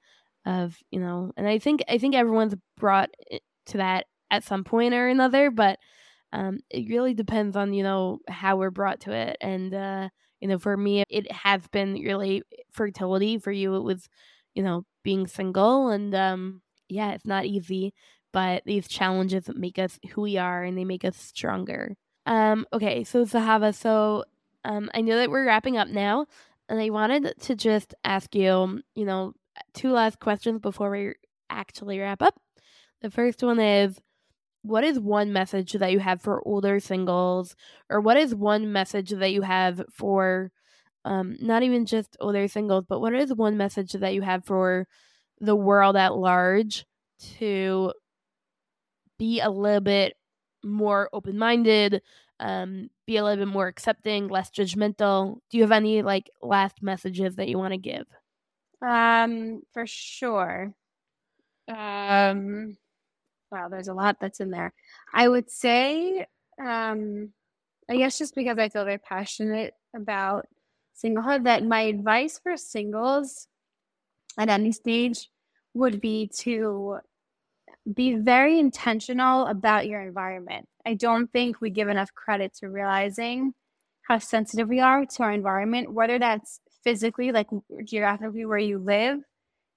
[0.45, 4.63] of you know and i think i think everyone's brought it to that at some
[4.63, 5.77] point or another but
[6.33, 9.37] um, it really depends on you know how we're brought to it.
[9.39, 10.09] And uh,
[10.41, 13.37] you know for me it has been really fertility.
[13.37, 14.09] For you it was
[14.55, 17.93] you know being single and um yeah it's not easy
[18.31, 21.95] but these challenges make us who we are and they make us stronger.
[22.25, 24.23] Um okay so zahava so
[24.65, 26.25] um i know that we're wrapping up now
[26.69, 29.33] and i wanted to just ask you you know
[29.73, 31.13] two last questions before we
[31.49, 32.35] actually wrap up.
[33.01, 33.99] The first one is
[34.63, 37.55] what is one message that you have for older singles?
[37.89, 40.51] Or what is one message that you have for
[41.05, 44.87] um, not even just older singles but what is one message that you have for
[45.41, 46.85] the world at large
[47.37, 47.91] to
[49.19, 50.15] be a little bit
[50.63, 52.01] more open-minded
[52.39, 55.37] um, be a little bit more accepting less judgmental?
[55.49, 58.05] Do you have any like last messages that you want to give?
[58.85, 60.73] Um, for sure.
[61.67, 62.75] Um,
[63.53, 64.73] wow, there's a lot that's in there.
[65.13, 66.25] I would say,
[66.59, 67.29] um,
[67.89, 70.47] I guess just because I feel very passionate about
[71.01, 73.47] singlehood, that my advice for singles
[74.37, 75.29] at any stage
[75.75, 76.97] would be to
[77.93, 80.67] be very intentional about your environment.
[80.85, 83.53] I don't think we give enough credit to realizing
[84.03, 87.47] how sensitive we are to our environment, whether that's physically, like
[87.83, 89.19] geographically where you live.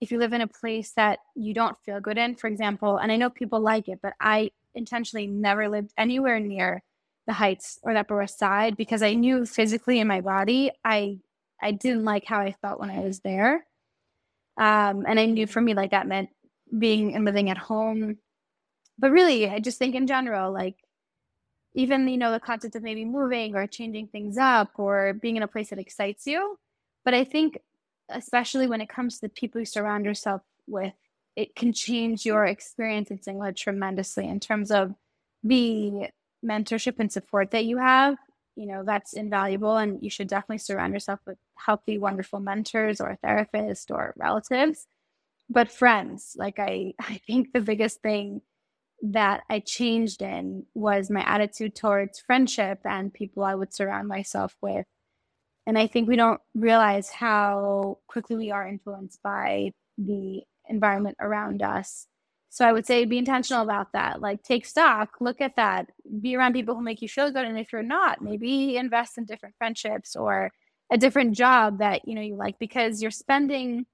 [0.00, 3.10] If you live in a place that you don't feel good in, for example, and
[3.10, 6.82] I know people like it, but I intentionally never lived anywhere near
[7.26, 11.18] the Heights or the Upper West Side because I knew physically in my body I
[11.60, 13.66] I didn't like how I felt when I was there.
[14.58, 16.30] Um, and I knew for me like that meant
[16.78, 18.18] being and living at home.
[18.98, 20.76] But really, I just think in general, like
[21.74, 25.42] even you know the concept of maybe moving or changing things up or being in
[25.42, 26.58] a place that excites you.
[27.04, 27.58] But I think
[28.08, 30.94] especially when it comes to the people you surround yourself with,
[31.34, 34.94] it can change your experience in singlehood tremendously in terms of
[35.42, 36.08] the
[36.44, 38.16] mentorship and support that you have.
[38.56, 43.10] You know, that's invaluable, and you should definitely surround yourself with healthy, wonderful mentors or
[43.10, 44.86] a therapist or relatives.
[45.50, 48.40] But friends, like I, I think the biggest thing
[49.02, 54.56] that I changed in was my attitude towards friendship and people I would surround myself
[54.62, 54.86] with.
[55.66, 61.62] And I think we don't realize how quickly we are influenced by the environment around
[61.62, 62.06] us.
[62.50, 64.20] So I would say be intentional about that.
[64.20, 65.90] Like take stock, look at that,
[66.20, 67.44] be around people who make you feel good.
[67.44, 70.50] And if you're not, maybe invest in different friendships or
[70.90, 73.86] a different job that you know you like because you're spending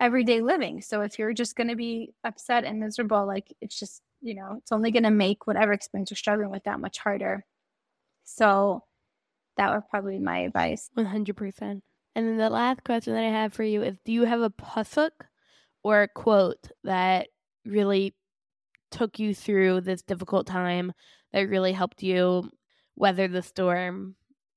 [0.00, 0.82] everyday living.
[0.82, 4.72] So if you're just gonna be upset and miserable, like it's just, you know, it's
[4.72, 7.44] only gonna make whatever experience you're struggling with that much harder.
[8.24, 8.84] So
[9.60, 10.88] that would probably be my advice.
[10.96, 11.60] 100%.
[11.60, 11.82] And
[12.14, 15.10] then the last question that I have for you is do you have a pasuk
[15.84, 17.28] or a quote that
[17.66, 18.14] really
[18.90, 20.94] took you through this difficult time
[21.34, 22.50] that really helped you
[22.96, 24.16] weather the storm?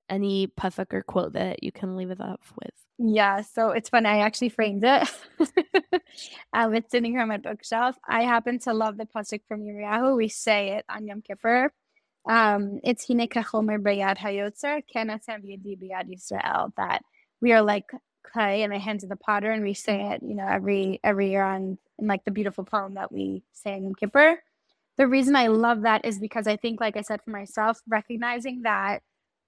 [0.09, 2.71] Any pasuk or quote that you can leave us off with?
[2.97, 4.07] Yeah, so it's funny.
[4.07, 5.09] I actually framed it.
[6.53, 7.97] um, it's sitting here on my bookshelf.
[8.07, 10.15] I happen to love the pasuk from Yirmiyahu.
[10.15, 11.73] We say it on Yom Kippur.
[12.27, 16.73] Um, it's Hine kachomer bayad hayotzer kenatem yedi biyad Yisrael.
[16.77, 17.03] That
[17.41, 17.91] we are like
[18.23, 21.29] clay in the hands of the potter, and we say it, you know, every every
[21.31, 24.41] year on in like the beautiful poem that we say in Kippur.
[24.97, 28.61] The reason I love that is because I think, like I said for myself, recognizing
[28.63, 29.01] that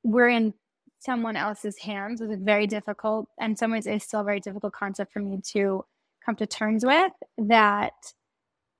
[0.03, 0.53] we're in
[0.99, 4.73] someone else's hands was a very difficult and some ways is still a very difficult
[4.73, 5.85] concept for me to
[6.25, 7.93] come to terms with that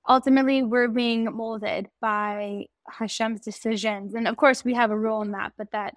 [0.08, 4.14] ultimately we're being molded by Hashem's decisions.
[4.14, 5.94] And of course we have a role in that, but that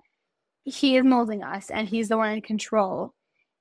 [0.63, 3.13] he is molding us and he's the one in control.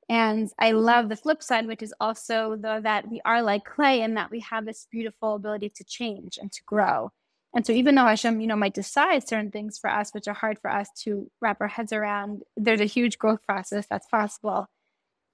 [0.08, 4.16] And I love the flip side, which is also that we are like clay and
[4.16, 7.10] that we have this beautiful ability to change and to grow.
[7.54, 10.34] And so even though Hashem, you know, might decide certain things for us, which are
[10.34, 14.66] hard for us to wrap our heads around, there's a huge growth process that's possible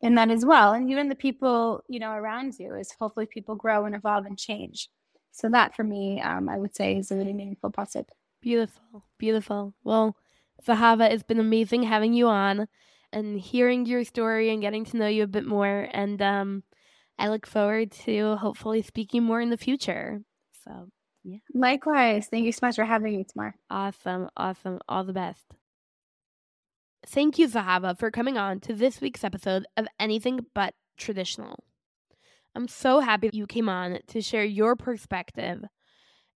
[0.01, 0.73] in that as well.
[0.73, 4.39] And even the people, you know, around you is hopefully people grow and evolve and
[4.39, 4.89] change.
[5.35, 8.07] So that for me, um, I would say is a really meaningful pasuk.
[8.41, 9.75] Beautiful, beautiful.
[9.83, 10.17] Well,
[10.65, 12.69] Zahava, it's been amazing having you on
[13.13, 15.89] and hearing your story and getting to know you a bit more.
[15.93, 16.63] And um,
[17.19, 20.23] I look forward to hopefully speaking more in the future.
[20.65, 20.89] So
[21.25, 21.39] yeah.
[21.53, 22.29] Likewise.
[22.29, 23.57] Thank you so much for having me, Tamar.
[23.71, 24.29] Awesome.
[24.37, 24.79] Awesome.
[24.89, 25.45] All the best.
[27.07, 31.65] Thank you, Zahava, for coming on to this week's episode of Anything But Traditional.
[32.55, 35.65] I'm so happy that you came on to share your perspective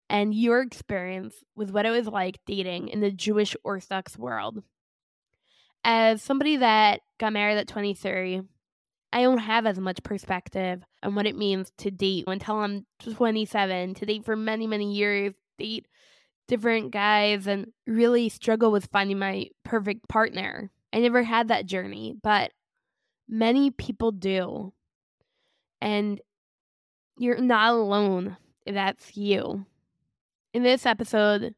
[0.09, 4.63] and your experience with what it was like dating in the Jewish Orthodox world.
[5.83, 8.41] As somebody that got married at 23,
[9.11, 13.95] I don't have as much perspective on what it means to date until I'm 27,
[13.95, 15.87] to date for many, many years, date
[16.47, 20.71] different guys, and really struggle with finding my perfect partner.
[20.91, 22.51] I never had that journey, but
[23.27, 24.73] many people do.
[25.81, 26.21] And
[27.17, 29.65] you're not alone if that's you.
[30.53, 31.53] In this episode,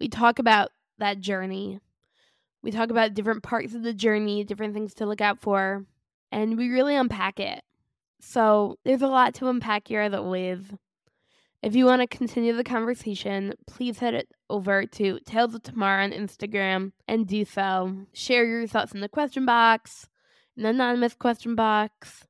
[0.00, 1.80] we talk about that journey.
[2.62, 5.84] We talk about different parts of the journey, different things to look out for,
[6.32, 7.62] and we really unpack it.
[8.20, 10.60] So there's a lot to unpack here as always.
[11.62, 16.12] If you want to continue the conversation, please head over to Tales of Tamar on
[16.12, 18.06] Instagram and do so.
[18.12, 20.08] Share your thoughts in the question box,
[20.56, 22.27] an anonymous question box,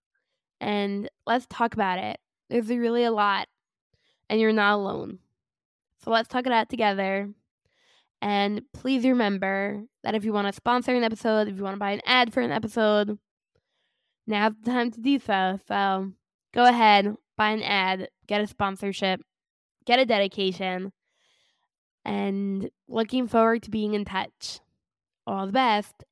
[0.60, 2.18] and let's talk about it.
[2.50, 3.48] There's really a lot,
[4.28, 5.18] and you're not alone.
[6.02, 7.28] So let's talk it out together.
[8.20, 11.80] And please remember that if you want to sponsor an episode, if you want to
[11.80, 13.18] buy an ad for an episode,
[14.26, 15.58] now's the time to do so.
[15.68, 16.12] So
[16.52, 19.20] go ahead, buy an ad, get a sponsorship,
[19.84, 20.92] get a dedication,
[22.04, 24.60] and looking forward to being in touch.
[25.26, 26.04] All the best.